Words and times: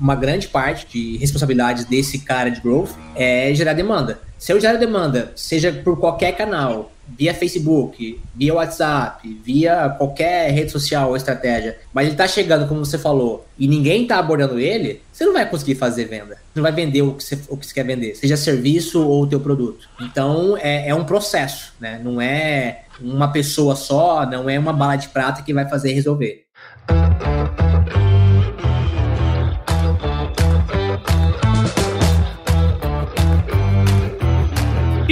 uma 0.00 0.14
grande 0.14 0.48
parte 0.48 0.86
de 0.86 1.18
responsabilidades 1.18 1.84
desse 1.84 2.18
cara 2.20 2.50
de 2.50 2.60
growth 2.60 2.90
é 3.14 3.52
gerar 3.54 3.74
demanda. 3.74 4.20
Se 4.38 4.52
eu 4.52 4.58
gerar 4.58 4.78
demanda, 4.78 5.32
seja 5.36 5.70
por 5.70 5.98
qualquer 5.98 6.32
canal, 6.34 6.90
via 7.06 7.34
Facebook, 7.34 8.20
via 8.34 8.54
WhatsApp, 8.54 9.40
via 9.44 9.90
qualquer 9.98 10.50
rede 10.50 10.70
social 10.70 11.10
ou 11.10 11.16
estratégia, 11.16 11.78
mas 11.92 12.06
ele 12.06 12.16
tá 12.16 12.26
chegando, 12.26 12.66
como 12.66 12.84
você 12.84 12.96
falou, 12.96 13.46
e 13.58 13.68
ninguém 13.68 14.06
tá 14.06 14.18
abordando 14.18 14.58
ele, 14.58 15.02
você 15.12 15.24
não 15.24 15.34
vai 15.34 15.48
conseguir 15.48 15.74
fazer 15.74 16.06
venda. 16.06 16.36
Você 16.36 16.56
não 16.56 16.62
vai 16.62 16.72
vender 16.72 17.02
o 17.02 17.14
que 17.14 17.22
você, 17.24 17.38
o 17.48 17.56
que 17.56 17.66
você 17.66 17.74
quer 17.74 17.84
vender, 17.84 18.14
seja 18.14 18.36
serviço 18.36 19.06
ou 19.06 19.24
o 19.24 19.26
teu 19.26 19.40
produto. 19.40 19.88
Então, 20.00 20.56
é, 20.56 20.88
é 20.88 20.94
um 20.94 21.04
processo, 21.04 21.74
né? 21.78 22.00
Não 22.02 22.20
é 22.20 22.84
uma 23.00 23.28
pessoa 23.28 23.76
só, 23.76 24.24
não 24.24 24.48
é 24.48 24.58
uma 24.58 24.72
bala 24.72 24.96
de 24.96 25.08
prata 25.08 25.42
que 25.42 25.52
vai 25.52 25.68
fazer 25.68 25.92
resolver. 25.92 26.44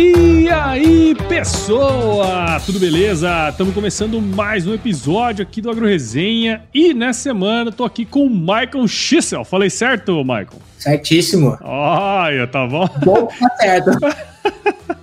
E 0.01 0.49
aí, 0.49 1.13
pessoa! 1.29 2.61
Tudo 2.65 2.79
beleza? 2.79 3.49
Estamos 3.49 3.75
começando 3.75 4.21
mais 4.21 4.65
um 4.65 4.73
episódio 4.73 5.43
aqui 5.43 5.61
do 5.61 5.69
AgroResenha 5.69 6.63
e 6.73 6.95
nessa 6.95 7.19
semana 7.19 7.73
tô 7.73 7.83
aqui 7.83 8.05
com 8.05 8.25
o 8.25 8.31
Michael 8.31 8.87
Schissel. 8.87 9.45
Falei 9.45 9.69
certo, 9.69 10.23
Michael? 10.23 10.63
Certíssimo. 10.79 11.59
Olha, 11.61 12.47
tá 12.47 12.65
bom? 12.65 12.89
Bom, 13.05 13.27
tá 13.27 13.57
certo. 13.57 13.91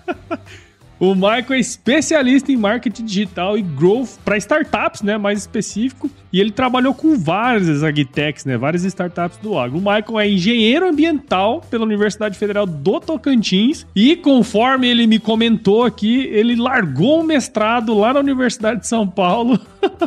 O 1.05 1.13
Michael 1.13 1.53
é 1.53 1.59
especialista 1.59 2.51
em 2.51 2.57
marketing 2.57 3.05
digital 3.05 3.55
e 3.55 3.61
growth 3.61 4.17
para 4.25 4.37
startups, 4.37 5.03
né, 5.03 5.19
mais 5.19 5.37
específico, 5.37 6.09
e 6.33 6.41
ele 6.41 6.49
trabalhou 6.49 6.95
com 6.95 7.15
várias 7.15 7.83
agtechs, 7.83 8.43
né, 8.43 8.57
várias 8.57 8.83
startups 8.83 9.37
do 9.37 9.55
agro. 9.55 9.77
O 9.77 9.81
Michael 9.81 10.19
é 10.19 10.27
engenheiro 10.27 10.89
ambiental 10.89 11.61
pela 11.69 11.83
Universidade 11.83 12.35
Federal 12.35 12.65
do 12.65 12.99
Tocantins 12.99 13.85
e 13.95 14.15
conforme 14.15 14.87
ele 14.87 15.05
me 15.05 15.19
comentou 15.19 15.83
aqui, 15.83 16.25
ele 16.25 16.55
largou 16.55 17.21
o 17.21 17.23
mestrado 17.23 17.93
lá 17.93 18.11
na 18.11 18.19
Universidade 18.19 18.81
de 18.81 18.87
São 18.87 19.07
Paulo 19.07 19.59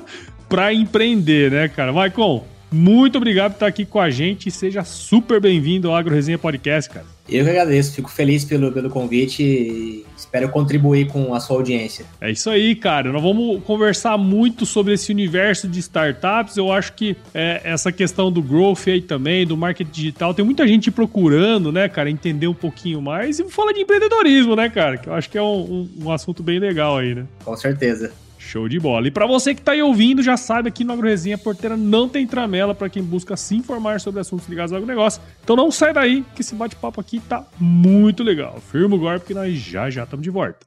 para 0.48 0.74
empreender, 0.74 1.52
né, 1.52 1.68
cara? 1.68 1.92
Michael, 1.92 2.44
muito 2.72 3.18
obrigado 3.18 3.52
por 3.52 3.56
estar 3.56 3.66
aqui 3.68 3.84
com 3.84 4.00
a 4.00 4.10
gente 4.10 4.50
seja 4.50 4.82
super 4.82 5.40
bem-vindo 5.40 5.88
ao 5.88 5.94
Agro 5.94 6.12
Resenha 6.12 6.38
Podcast, 6.38 6.90
cara. 6.90 7.17
Eu 7.28 7.44
que 7.44 7.50
agradeço, 7.50 7.92
fico 7.92 8.10
feliz 8.10 8.44
pelo, 8.44 8.72
pelo 8.72 8.88
convite 8.88 9.42
e 9.42 10.06
espero 10.16 10.48
contribuir 10.48 11.08
com 11.08 11.34
a 11.34 11.40
sua 11.40 11.56
audiência. 11.56 12.06
É 12.20 12.30
isso 12.30 12.48
aí, 12.48 12.74
cara. 12.74 13.12
Nós 13.12 13.22
vamos 13.22 13.62
conversar 13.64 14.16
muito 14.16 14.64
sobre 14.64 14.94
esse 14.94 15.12
universo 15.12 15.68
de 15.68 15.78
startups. 15.78 16.56
Eu 16.56 16.72
acho 16.72 16.94
que 16.94 17.16
é, 17.34 17.60
essa 17.64 17.92
questão 17.92 18.32
do 18.32 18.40
growth 18.40 18.88
aí 18.88 19.02
também, 19.02 19.46
do 19.46 19.56
marketing 19.56 19.90
digital, 19.90 20.32
tem 20.32 20.44
muita 20.44 20.66
gente 20.66 20.90
procurando, 20.90 21.70
né, 21.70 21.88
cara, 21.88 22.10
entender 22.10 22.48
um 22.48 22.54
pouquinho 22.54 23.02
mais. 23.02 23.38
E 23.38 23.44
falar 23.50 23.72
de 23.72 23.80
empreendedorismo, 23.80 24.56
né, 24.56 24.70
cara? 24.70 24.96
Que 24.96 25.08
eu 25.08 25.12
acho 25.12 25.28
que 25.28 25.36
é 25.36 25.42
um, 25.42 25.88
um, 26.00 26.04
um 26.06 26.10
assunto 26.10 26.42
bem 26.42 26.58
legal 26.58 26.96
aí, 26.96 27.14
né? 27.14 27.26
Com 27.44 27.56
certeza. 27.56 28.10
Show 28.48 28.66
de 28.66 28.80
bola. 28.80 29.06
E 29.06 29.10
para 29.10 29.26
você 29.26 29.54
que 29.54 29.60
tá 29.60 29.72
aí 29.72 29.82
ouvindo, 29.82 30.22
já 30.22 30.34
sabe 30.34 30.70
aqui 30.70 30.82
no 30.82 30.94
AgroResenha 30.94 31.36
Porteira 31.36 31.76
não 31.76 32.08
tem 32.08 32.26
tramela 32.26 32.74
para 32.74 32.88
quem 32.88 33.02
busca 33.02 33.36
se 33.36 33.54
informar 33.54 34.00
sobre 34.00 34.22
assuntos 34.22 34.48
ligados 34.48 34.72
ao 34.72 34.78
agronegócio. 34.78 35.20
Então 35.44 35.54
não 35.54 35.70
sai 35.70 35.92
daí, 35.92 36.24
que 36.34 36.40
esse 36.40 36.54
bate-papo 36.54 36.98
aqui 36.98 37.20
tá 37.20 37.44
muito 37.60 38.22
legal. 38.22 38.58
Firma 38.72 38.96
o 38.96 38.98
golpe 38.98 39.26
que 39.26 39.34
nós 39.34 39.52
já 39.54 39.90
já 39.90 40.04
estamos 40.04 40.24
de 40.24 40.30
volta. 40.30 40.60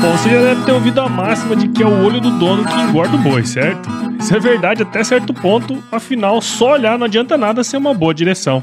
Bom, 0.00 0.16
você 0.16 0.28
já 0.28 0.40
deve 0.40 0.64
ter 0.64 0.72
ouvido 0.72 1.00
a 1.00 1.08
máxima 1.08 1.56
de 1.56 1.66
que 1.70 1.82
é 1.82 1.86
o 1.86 2.04
olho 2.04 2.20
do 2.20 2.38
dono 2.38 2.64
que 2.64 2.80
engorda 2.82 3.16
o 3.16 3.18
boi, 3.18 3.44
certo? 3.44 3.88
Isso 4.20 4.32
é 4.32 4.38
verdade 4.38 4.82
até 4.82 5.02
certo 5.02 5.34
ponto, 5.34 5.82
afinal, 5.90 6.40
só 6.40 6.74
olhar 6.74 6.96
não 6.96 7.06
adianta 7.06 7.36
nada 7.36 7.64
ser 7.64 7.78
uma 7.78 7.92
boa 7.92 8.14
direção. 8.14 8.62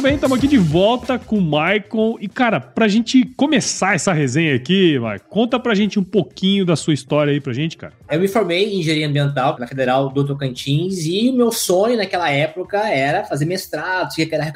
Muito 0.00 0.08
bem, 0.08 0.14
estamos 0.14 0.38
aqui 0.38 0.48
de 0.48 0.56
volta 0.56 1.18
com 1.18 1.36
o 1.36 1.42
Michael. 1.42 2.16
E, 2.22 2.26
cara, 2.26 2.58
pra 2.58 2.88
gente 2.88 3.22
começar 3.36 3.94
essa 3.94 4.14
resenha 4.14 4.54
aqui, 4.54 4.98
Michael, 4.98 5.20
conta 5.28 5.60
pra 5.60 5.74
gente 5.74 5.98
um 5.98 6.02
pouquinho 6.02 6.64
da 6.64 6.74
sua 6.74 6.94
história 6.94 7.30
aí 7.34 7.38
pra 7.38 7.52
gente, 7.52 7.76
cara. 7.76 7.92
Eu 8.10 8.18
me 8.18 8.26
formei 8.26 8.64
em 8.64 8.80
engenharia 8.80 9.06
ambiental 9.06 9.58
na 9.60 9.66
Federal 9.66 10.08
do 10.08 10.24
Tocantins 10.24 11.04
e 11.04 11.28
o 11.28 11.34
meu 11.34 11.52
sonho 11.52 11.98
naquela 11.98 12.30
época 12.30 12.78
era 12.88 13.26
fazer 13.26 13.44
mestrado, 13.44 14.10
seguir 14.14 14.30
carreira 14.30 14.50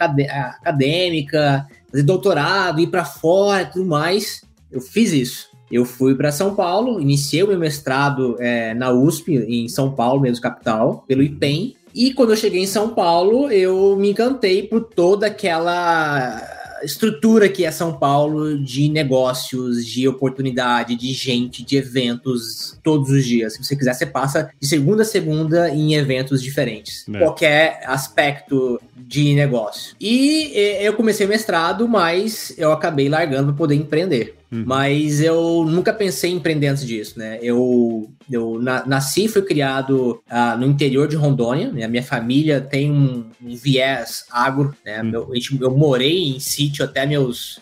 acadêmica, 0.62 1.66
fazer 1.90 2.04
doutorado, 2.04 2.80
ir 2.80 2.86
para 2.86 3.04
fora 3.04 3.64
e 3.64 3.66
tudo 3.66 3.84
mais. 3.84 4.40
Eu 4.72 4.80
fiz 4.80 5.12
isso. 5.12 5.50
Eu 5.70 5.84
fui 5.84 6.14
para 6.14 6.32
São 6.32 6.54
Paulo, 6.54 6.98
iniciei 6.98 7.42
o 7.42 7.48
meu 7.48 7.58
mestrado 7.58 8.38
é, 8.40 8.72
na 8.72 8.92
USP, 8.92 9.36
em 9.36 9.68
São 9.68 9.92
Paulo, 9.92 10.22
mesmo 10.22 10.40
capital, 10.40 11.04
pelo 11.06 11.22
IPEM. 11.22 11.76
E 11.94 12.12
quando 12.12 12.30
eu 12.30 12.36
cheguei 12.36 12.62
em 12.62 12.66
São 12.66 12.88
Paulo, 12.90 13.50
eu 13.50 13.96
me 13.96 14.10
encantei 14.10 14.64
por 14.64 14.82
toda 14.82 15.28
aquela 15.28 16.50
estrutura 16.82 17.48
que 17.48 17.64
é 17.64 17.70
São 17.70 17.94
Paulo 17.94 18.58
de 18.58 18.90
negócios, 18.90 19.86
de 19.86 20.06
oportunidade, 20.06 20.96
de 20.96 21.12
gente, 21.12 21.64
de 21.64 21.76
eventos 21.76 22.78
todos 22.82 23.08
os 23.10 23.24
dias. 23.24 23.54
Se 23.54 23.64
você 23.64 23.74
quiser, 23.74 23.94
você 23.94 24.04
passa 24.04 24.50
de 24.60 24.68
segunda 24.68 25.02
a 25.02 25.06
segunda 25.06 25.70
em 25.70 25.94
eventos 25.94 26.42
diferentes. 26.42 27.06
É. 27.08 27.18
Qualquer 27.20 27.80
aspecto 27.86 28.78
de 28.94 29.34
negócio. 29.34 29.96
E 29.98 30.52
eu 30.80 30.92
comecei 30.94 31.26
mestrado, 31.26 31.88
mas 31.88 32.52
eu 32.58 32.70
acabei 32.72 33.08
largando 33.08 33.46
para 33.46 33.56
poder 33.56 33.76
empreender. 33.76 34.34
Uhum. 34.54 34.62
Mas 34.64 35.20
eu 35.20 35.64
nunca 35.68 35.92
pensei 35.92 36.30
em 36.30 36.36
empreender 36.36 36.68
antes 36.68 36.86
disso, 36.86 37.18
né? 37.18 37.40
Eu, 37.42 38.08
eu 38.30 38.60
na, 38.62 38.86
nasci 38.86 39.24
e 39.24 39.28
fui 39.28 39.42
criado 39.42 40.22
uh, 40.30 40.56
no 40.56 40.64
interior 40.64 41.08
de 41.08 41.16
Rondônia. 41.16 41.72
Né? 41.72 41.82
A 41.82 41.88
minha 41.88 42.04
família 42.04 42.60
tem 42.60 42.92
um, 42.92 43.24
um 43.42 43.56
viés 43.56 44.24
agro, 44.30 44.72
né? 44.84 45.02
Uhum. 45.02 45.10
Eu, 45.10 45.32
eu 45.60 45.76
morei 45.76 46.28
em 46.28 46.38
sítio 46.38 46.84
até 46.84 47.04
meus 47.04 47.58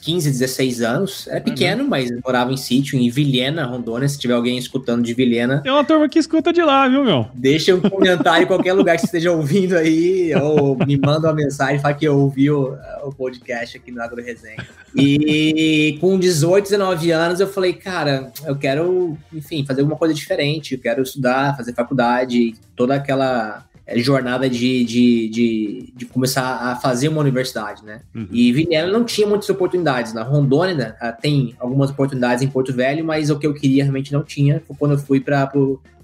15, 0.00 0.30
16 0.30 0.82
anos. 0.82 1.28
Era 1.28 1.40
pequeno, 1.40 1.84
uhum. 1.84 1.88
mas 1.88 2.10
morava 2.24 2.52
em 2.52 2.56
sítio, 2.56 2.98
em 2.98 3.10
Vilhena, 3.10 3.66
Rondônia. 3.66 4.08
Se 4.08 4.18
tiver 4.18 4.34
alguém 4.34 4.58
escutando 4.58 5.02
de 5.02 5.14
Vilhena. 5.14 5.60
Tem 5.62 5.72
uma 5.72 5.84
turma 5.84 6.08
que 6.08 6.18
escuta 6.18 6.52
de 6.52 6.62
lá, 6.62 6.88
viu, 6.88 7.04
meu? 7.04 7.28
Deixa 7.34 7.74
um 7.74 7.80
comentário 7.80 8.44
em 8.44 8.46
qualquer 8.46 8.72
lugar 8.72 8.96
que 8.96 9.02
você 9.02 9.06
esteja 9.06 9.32
ouvindo 9.32 9.76
aí, 9.76 10.34
ou 10.34 10.76
me 10.86 10.96
manda 10.96 11.28
uma 11.28 11.34
mensagem, 11.34 11.80
fala 11.80 11.94
que 11.94 12.08
ouviu 12.08 12.76
o 13.02 13.12
podcast 13.12 13.76
aqui 13.76 13.90
no 13.90 14.02
Agro 14.02 14.22
Resenha. 14.22 14.66
E 14.96 15.98
com 16.00 16.18
18, 16.18 16.64
19 16.64 17.10
anos, 17.10 17.40
eu 17.40 17.46
falei, 17.46 17.72
cara, 17.72 18.32
eu 18.44 18.56
quero, 18.56 19.16
enfim, 19.32 19.64
fazer 19.64 19.80
alguma 19.80 19.98
coisa 19.98 20.14
diferente. 20.14 20.74
Eu 20.74 20.80
quero 20.80 21.02
estudar, 21.02 21.56
fazer 21.56 21.72
faculdade, 21.74 22.54
toda 22.74 22.94
aquela 22.94 23.30
é, 23.50 23.69
jornada 23.98 24.48
de, 24.48 24.84
de, 24.84 25.28
de, 25.28 25.92
de, 25.96 26.06
começar 26.06 26.70
a 26.70 26.76
fazer 26.76 27.08
uma 27.08 27.20
universidade, 27.20 27.84
né? 27.84 28.02
Uhum. 28.14 28.28
E 28.30 28.52
Vilhena 28.52 28.90
não 28.90 29.04
tinha 29.04 29.26
muitas 29.26 29.48
oportunidades. 29.48 30.12
Na 30.12 30.22
Rondônia 30.22 30.74
né, 30.74 31.16
tem 31.20 31.54
algumas 31.58 31.90
oportunidades 31.90 32.42
em 32.42 32.48
Porto 32.48 32.72
Velho, 32.72 33.04
mas 33.04 33.30
o 33.30 33.38
que 33.38 33.46
eu 33.46 33.54
queria 33.54 33.82
realmente 33.82 34.12
não 34.12 34.22
tinha 34.22 34.62
foi 34.66 34.76
quando 34.78 34.92
eu 34.92 34.98
fui 34.98 35.20
para 35.20 35.50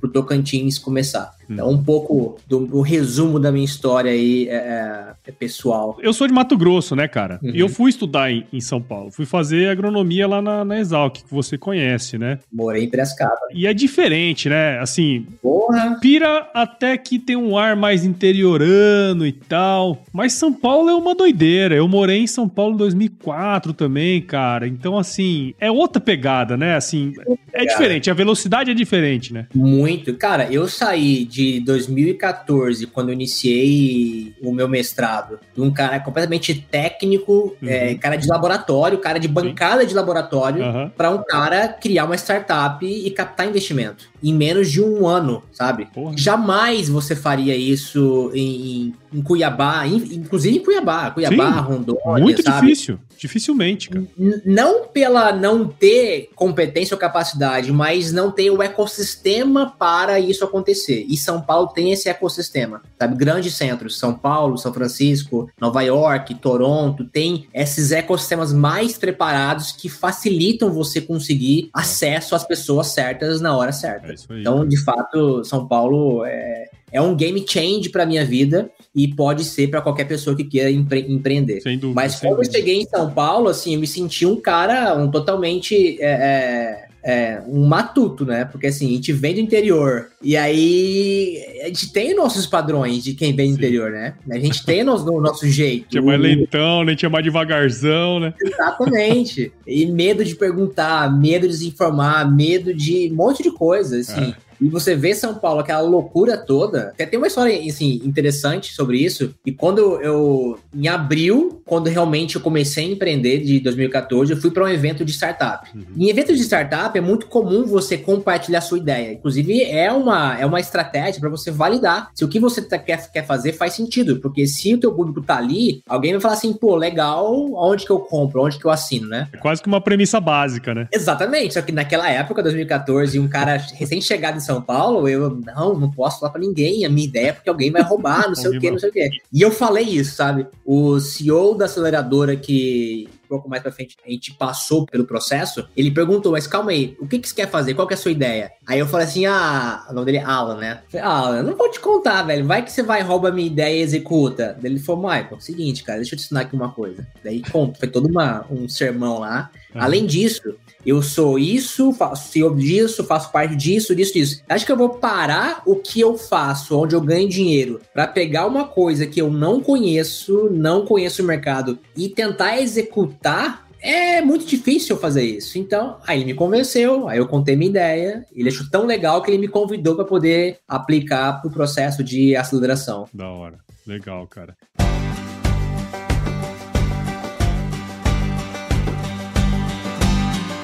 o 0.07 0.11
Tocantins 0.11 0.79
começar. 0.79 1.37
Então, 1.49 1.71
um 1.71 1.83
pouco 1.83 2.39
do, 2.47 2.67
do 2.67 2.81
resumo 2.81 3.39
da 3.39 3.53
minha 3.53 3.65
história 3.65 4.11
aí 4.11 4.49
é, 4.49 4.55
é, 4.55 5.13
é 5.29 5.33
pessoal. 5.33 5.97
Eu 6.03 6.13
sou 6.13 6.27
de 6.27 6.33
Mato 6.33 6.57
Grosso, 6.57 6.97
né, 6.97 7.07
cara? 7.07 7.39
Uhum. 7.43 7.51
E 7.55 7.61
eu 7.61 7.69
fui 7.69 7.91
estudar 7.91 8.31
em, 8.31 8.45
em, 8.53 8.61
São 8.61 8.83
Paulo. 8.83 9.11
Fui 9.11 9.25
fazer 9.25 9.69
agronomia 9.69 10.27
lá 10.27 10.43
na, 10.43 10.65
na 10.65 10.79
Exalc, 10.79 11.23
que 11.23 11.31
você 11.31 11.57
conhece, 11.57 12.19
né? 12.19 12.39
Morei 12.53 12.85
em 12.85 12.91
Piracicaba. 12.91 13.37
E 13.53 13.67
é 13.67 13.73
diferente, 13.73 14.49
né? 14.49 14.79
Assim, 14.81 15.27
Porra. 15.41 15.99
Pira 16.01 16.51
até 16.53 16.97
que 16.97 17.19
tem 17.19 17.37
um 17.37 17.57
ar 17.57 17.77
mais 17.77 18.05
interiorano 18.05 19.27
e 19.27 19.33
tal. 19.33 20.03
Mas 20.13 20.33
São 20.33 20.53
Paulo 20.53 20.91
é 20.91 20.95
uma 20.95 21.15
doideira. 21.15 21.75
Eu 21.75 21.87
morei 21.87 22.19
em 22.19 22.27
São 22.27 22.49
Paulo 22.49 22.75
em 22.75 22.79
2004 22.79 23.73
também, 23.73 24.21
cara. 24.21 24.67
Então, 24.67 24.99
assim, 24.99 25.55
é 25.61 25.71
outra 25.71 26.01
pegada, 26.01 26.57
né? 26.57 26.75
Assim, 26.75 27.13
é 27.53 27.65
diferente. 27.65 28.11
A 28.11 28.15
velocidade 28.15 28.71
é 28.71 28.75
diferente, 28.75 29.33
né? 29.33 29.47
Muito. 29.55 29.96
Cara, 30.19 30.53
eu 30.53 30.69
saí 30.69 31.25
de 31.25 31.61
2014, 31.61 32.87
quando 32.87 33.09
eu 33.09 33.15
iniciei 33.15 34.35
o 34.43 34.53
meu 34.53 34.69
mestrado, 34.69 35.39
de 35.55 35.61
um 35.61 35.71
cara 35.73 36.01
completamente 36.01 36.55
técnico, 36.55 37.57
uhum. 37.63 37.69
é, 37.69 37.95
cara 37.95 38.17
de 38.17 38.27
laboratório, 38.27 38.99
cara 38.99 39.19
de 39.19 39.29
bancada 39.29 39.83
Sim. 39.83 39.89
de 39.89 39.95
laboratório, 39.95 40.63
uhum. 40.63 40.91
para 40.91 41.11
um 41.11 41.23
cara 41.23 41.69
criar 41.69 42.05
uma 42.05 42.17
startup 42.17 42.85
e 42.85 43.11
captar 43.11 43.47
investimento 43.47 44.09
em 44.27 44.35
menos 44.35 44.73
de 44.73 44.83
um 44.83 45.07
ano, 45.07 45.41
sabe? 45.53 45.87
Porra. 45.87 46.17
Jamais 46.17 46.89
você 46.89 47.15
faria 47.15 47.57
isso 47.57 48.33
em, 48.35 48.93
em 49.13 49.23
Cuiabá, 49.23 49.87
in, 49.87 49.97
inclusive 50.15 50.59
em 50.59 50.65
Cuiabá, 50.65 51.13
Cuiabá, 51.13 51.53
Sim, 51.53 51.61
Rondônia, 51.61 52.25
Muito 52.25 52.43
sabe? 52.43 52.67
difícil, 52.67 52.99
dificilmente, 53.17 53.89
cara. 53.89 54.05
N 54.19 54.43
não 54.45 54.89
pela 54.89 55.33
não 55.33 55.69
ter 55.69 56.31
competência 56.35 56.95
ou 56.95 56.99
capacidade, 56.99 57.71
mas 57.71 58.13
não 58.13 58.33
ter 58.33 58.51
o 58.51 58.61
ecossistema 58.63 59.73
para 59.79 60.19
isso 60.19 60.45
acontecer. 60.45 61.07
E 61.09 61.17
São 61.17 61.41
Paulo 61.41 61.69
tem 61.69 61.93
esse 61.93 62.09
ecossistema, 62.09 62.83
sabe? 62.99 63.15
Grandes 63.17 63.55
centros, 63.55 63.97
São 63.97 64.13
Paulo, 64.13 64.59
São 64.59 64.73
Francisco, 64.73 65.49
Nova 65.61 65.83
York, 65.83 66.35
Toronto, 66.35 67.05
tem 67.05 67.47
esses 67.55 67.93
ecossistemas 67.93 68.53
mais 68.53 68.99
preparados 68.99 69.71
que 69.71 69.89
facilitam 69.89 70.73
você 70.73 71.01
conseguir 71.01 71.67
é. 71.67 71.81
acesso 71.81 72.35
às 72.35 72.45
pessoas 72.45 72.89
certas 72.89 73.41
na 73.41 73.57
hora 73.57 73.71
certa. 73.71 74.16
É 74.31 74.41
então, 74.41 74.67
de 74.67 74.83
fato, 74.83 75.45
São 75.45 75.67
Paulo 75.67 76.25
é, 76.25 76.69
é 76.93 77.01
um 77.01 77.15
game 77.15 77.45
change 77.47 77.89
para 77.91 78.07
minha 78.07 78.25
vida 78.25 78.71
e 78.95 79.09
pode 79.09 79.45
ser 79.45 79.69
para 79.69 79.81
qualquer 79.81 80.07
pessoa 80.07 80.37
que 80.37 80.45
queira 80.45 80.71
empre 80.71 81.01
empreender. 81.09 81.61
Sem 81.61 81.79
dúvida, 81.79 82.01
Mas 82.01 82.19
quando 82.21 82.39
eu 82.39 82.51
cheguei 82.51 82.81
em 82.81 82.87
São 82.87 83.11
Paulo, 83.11 83.49
assim, 83.49 83.75
eu 83.75 83.81
me 83.81 83.87
senti 83.87 84.25
um 84.25 84.41
cara, 84.41 84.97
um 84.97 85.11
totalmente 85.11 86.01
é, 86.01 86.07
é, 86.07 86.86
é, 87.07 87.41
um 87.47 87.65
matuto, 87.65 88.27
né? 88.27 88.45
Porque 88.45 88.67
assim, 88.67 88.89
a 88.89 88.91
gente 88.91 89.13
vem 89.13 89.35
do 89.35 89.41
interior 89.41 90.09
e 90.21 90.37
aí 90.37 91.41
a 91.63 91.69
gente 91.69 91.93
tem 91.93 92.17
nossos 92.17 92.47
padrões 92.47 93.05
de 93.05 93.15
quem 93.15 93.33
vem 93.33 93.51
do 93.51 93.53
Sim. 93.53 93.59
interior, 93.59 93.93
né? 93.93 94.15
A 94.29 94.39
gente 94.41 94.67
tem 94.67 94.83
o 94.83 94.87
nosso, 94.87 95.21
nosso 95.21 95.47
jeito. 95.47 95.89
Tinha 95.89 96.03
mais 96.03 96.21
lentão, 96.21 96.83
nem 96.83 96.97
tinha 96.97 97.09
mais 97.09 97.25
devagarzão, 97.25 98.19
né? 98.19 98.35
Exatamente. 98.43 99.53
e 99.65 99.87
medo 99.87 100.25
de 100.25 100.35
perguntar, 100.35 101.17
medo 101.17 101.43
de 101.43 101.53
desinformar, 101.53 102.29
medo 102.29 102.75
de 102.75 103.09
um 103.13 103.15
monte 103.15 103.41
de 103.41 103.53
coisa, 103.53 103.99
assim. 103.99 104.35
É. 104.37 104.46
E 104.61 104.69
você 104.69 104.95
vê 104.95 105.15
São 105.15 105.35
Paulo, 105.35 105.61
aquela 105.61 105.81
loucura 105.81 106.37
toda. 106.37 106.89
Até 106.89 107.07
tem 107.07 107.19
uma 107.19 107.27
história 107.27 107.59
assim, 107.69 108.01
interessante 108.05 108.73
sobre 108.73 108.99
isso. 108.99 109.35
E 109.45 109.53
quando 109.53 110.01
eu, 110.01 110.59
em 110.75 110.89
abril, 110.89 111.63
quando 111.65 111.89
realmente 111.89 112.37
eu 112.37 112.41
comecei 112.41 112.85
a 112.85 112.89
empreender, 112.89 113.39
de 113.39 113.61
2014, 113.61 114.33
eu 114.33 114.41
fui 114.41 114.51
para 114.51 114.65
um 114.65 114.69
evento 114.69 115.05
de 115.05 115.13
startup. 115.13 115.69
Uhum. 115.75 115.85
Em 115.97 116.09
eventos 116.09 116.37
de 116.37 116.43
startup 116.45 116.97
é 116.97 117.01
muito 117.01 117.27
comum 117.27 117.65
você 117.65 117.97
compartilhar 117.97 118.61
sua 118.61 118.79
ideia. 118.79 119.13
Inclusive, 119.13 119.63
é 119.63 119.91
uma, 119.91 120.39
é 120.39 120.47
uma 120.47 120.61
estratégia 120.61 121.21
para 121.21 121.29
você 121.29 121.51
validar 121.51 122.11
se 122.15 122.25
o 122.25 122.29
que 122.29 122.39
você 122.39 122.63
tá, 122.63 122.79
quer, 122.79 123.11
quer 123.11 123.27
fazer 123.27 123.53
faz 123.53 123.75
sentido. 123.75 124.21
Porque 124.21 124.47
se 124.47 124.75
o 124.75 124.79
teu 124.79 124.93
público 124.93 125.23
tá 125.23 125.37
ali, 125.37 125.83
alguém 125.89 126.13
vai 126.13 126.21
falar 126.21 126.35
assim, 126.35 126.53
pô, 126.53 126.77
legal, 126.77 127.53
onde 127.55 127.85
que 127.85 127.91
eu 127.91 128.01
compro, 128.01 128.43
onde 128.43 128.59
que 128.59 128.65
eu 128.65 128.71
assino, 128.71 129.09
né? 129.09 129.29
É 129.33 129.37
quase 129.37 129.63
que 129.63 129.69
uma 129.69 129.81
premissa 129.81 130.21
básica, 130.21 130.75
né? 130.75 130.89
Exatamente. 130.93 131.55
Só 131.55 131.63
que 131.63 131.73
naquela 131.73 132.09
época, 132.09 132.43
2014, 132.43 133.19
um 133.19 133.29
cara 133.29 133.57
recém-chegado 133.75 134.41
São 134.47 134.63
Paulo, 134.63 135.09
eu 135.09 135.31
não, 135.31 135.79
não 135.79 135.91
posso 135.91 136.21
falar 136.21 136.33
para 136.33 136.41
ninguém 136.41 136.85
a 136.85 136.89
minha 136.89 137.07
ideia, 137.07 137.35
porque 137.35 137.49
alguém 137.49 137.71
vai 137.71 137.83
roubar, 137.83 138.29
não 138.29 138.35
sei 138.35 138.57
o 138.57 138.61
que, 138.61 138.71
não 138.71 138.79
sei 138.79 138.91
o 138.91 138.93
que. 138.93 139.09
E 139.33 139.43
eu 139.43 139.51
falei 139.51 139.85
isso, 139.85 140.17
sabe? 140.17 140.47
O 140.65 140.99
CEO 141.01 141.55
da 141.55 141.67
aceleradora 141.67 142.37
que 142.37 143.09
um 143.27 143.29
pouco 143.29 143.49
mais 143.49 143.63
pra 143.63 143.73
frente 143.73 143.97
a 144.05 144.11
gente 144.11 144.33
passou 144.35 144.87
pelo 144.87 145.05
processo, 145.05 145.69
ele 145.77 145.91
perguntou, 145.91 146.33
mas 146.33 146.47
calma 146.47 146.71
aí, 146.71 146.97
o 147.01 147.07
que, 147.07 147.19
que 147.19 147.29
você 147.29 147.35
quer 147.35 147.51
fazer? 147.51 147.75
Qual 147.75 147.87
que 147.87 147.95
é 147.95 147.97
a 147.97 148.01
sua 148.01 148.13
ideia? 148.13 148.53
Aí 148.67 148.79
eu 148.79 148.87
falei 148.87 149.07
assim, 149.07 149.27
ah, 149.27 149.85
o 149.91 149.93
nome 149.93 150.07
dele 150.07 150.19
é 150.19 150.25
Alan, 150.25 150.57
né? 150.57 150.83
falei, 150.89 151.07
Alan, 151.07 151.37
eu 151.39 151.43
não 151.43 151.57
vou 151.57 151.71
te 151.71 151.81
contar, 151.81 152.23
velho, 152.23 152.47
vai 152.47 152.63
que 152.65 152.73
você 152.73 152.83
vai, 152.83 153.03
rouba 153.03 153.29
a 153.29 153.33
minha 153.33 153.47
ideia 153.47 153.77
e 153.77 153.83
executa. 153.83 154.57
Daí 154.61 154.71
ele 154.71 154.81
falou, 154.81 155.03
Michael, 155.03 155.41
seguinte, 155.41 155.83
cara, 155.83 155.99
deixa 155.99 156.15
eu 156.15 156.19
te 156.19 156.25
ensinar 156.25 156.43
aqui 156.43 156.55
uma 156.55 156.73
coisa. 156.73 157.07
Daí 157.23 157.43
conto, 157.51 157.79
foi 157.79 157.89
todo 157.89 158.07
uma, 158.07 158.47
um 158.51 158.69
sermão 158.69 159.19
lá. 159.19 159.51
Uhum. 159.77 159.83
Além 159.83 160.07
disso, 160.07 160.55
eu 160.85 161.03
sou 161.03 161.39
isso, 161.39 161.93
faço 161.93 162.33
CEO 162.33 162.55
disso, 162.55 163.05
faço 163.05 163.31
parte 163.31 163.55
disso, 163.55 163.95
disso, 163.95 164.15
disso. 164.15 164.43
Acho 164.49 164.65
que 164.65 164.73
eu 164.73 164.77
vou 164.77 164.91
parar 164.91 165.63
o 165.67 165.77
que 165.77 166.01
eu 166.01 166.17
faço, 166.17 166.79
onde 166.79 166.95
eu 166.95 167.01
ganho 167.01 167.29
dinheiro, 167.29 167.81
para 167.93 168.07
pegar 168.07 168.47
uma 168.47 168.65
coisa 168.65 169.07
que 169.07 169.21
eu 169.21 169.31
não 169.31 169.61
conheço, 169.61 170.49
não 170.51 170.85
conheço 170.85 171.23
o 171.23 171.27
mercado 171.27 171.79
e 171.97 172.09
tentar 172.09 172.61
executar 172.61 173.67
é 173.79 174.21
muito 174.21 174.47
difícil 174.47 174.97
fazer 174.97 175.23
isso. 175.23 175.59
Então, 175.59 175.99
aí 176.05 176.19
ele 176.19 176.25
me 176.25 176.35
convenceu, 176.35 177.09
aí 177.09 177.19
eu 177.19 177.29
contei 177.29 177.55
minha 177.55 177.71
ideia, 177.71 178.27
ele 178.35 178.49
achou 178.49 178.69
tão 178.69 178.85
legal 178.85 179.23
que 179.23 179.31
ele 179.31 179.39
me 179.39 179.47
convidou 179.47 179.95
para 179.95 180.05
poder 180.05 180.59
aplicar 180.67 181.41
para 181.41 181.49
o 181.49 181.53
processo 181.53 182.03
de 182.03 182.35
aceleração. 182.35 183.07
Da 183.15 183.29
hora. 183.29 183.59
Legal, 183.87 184.27
cara. 184.27 184.57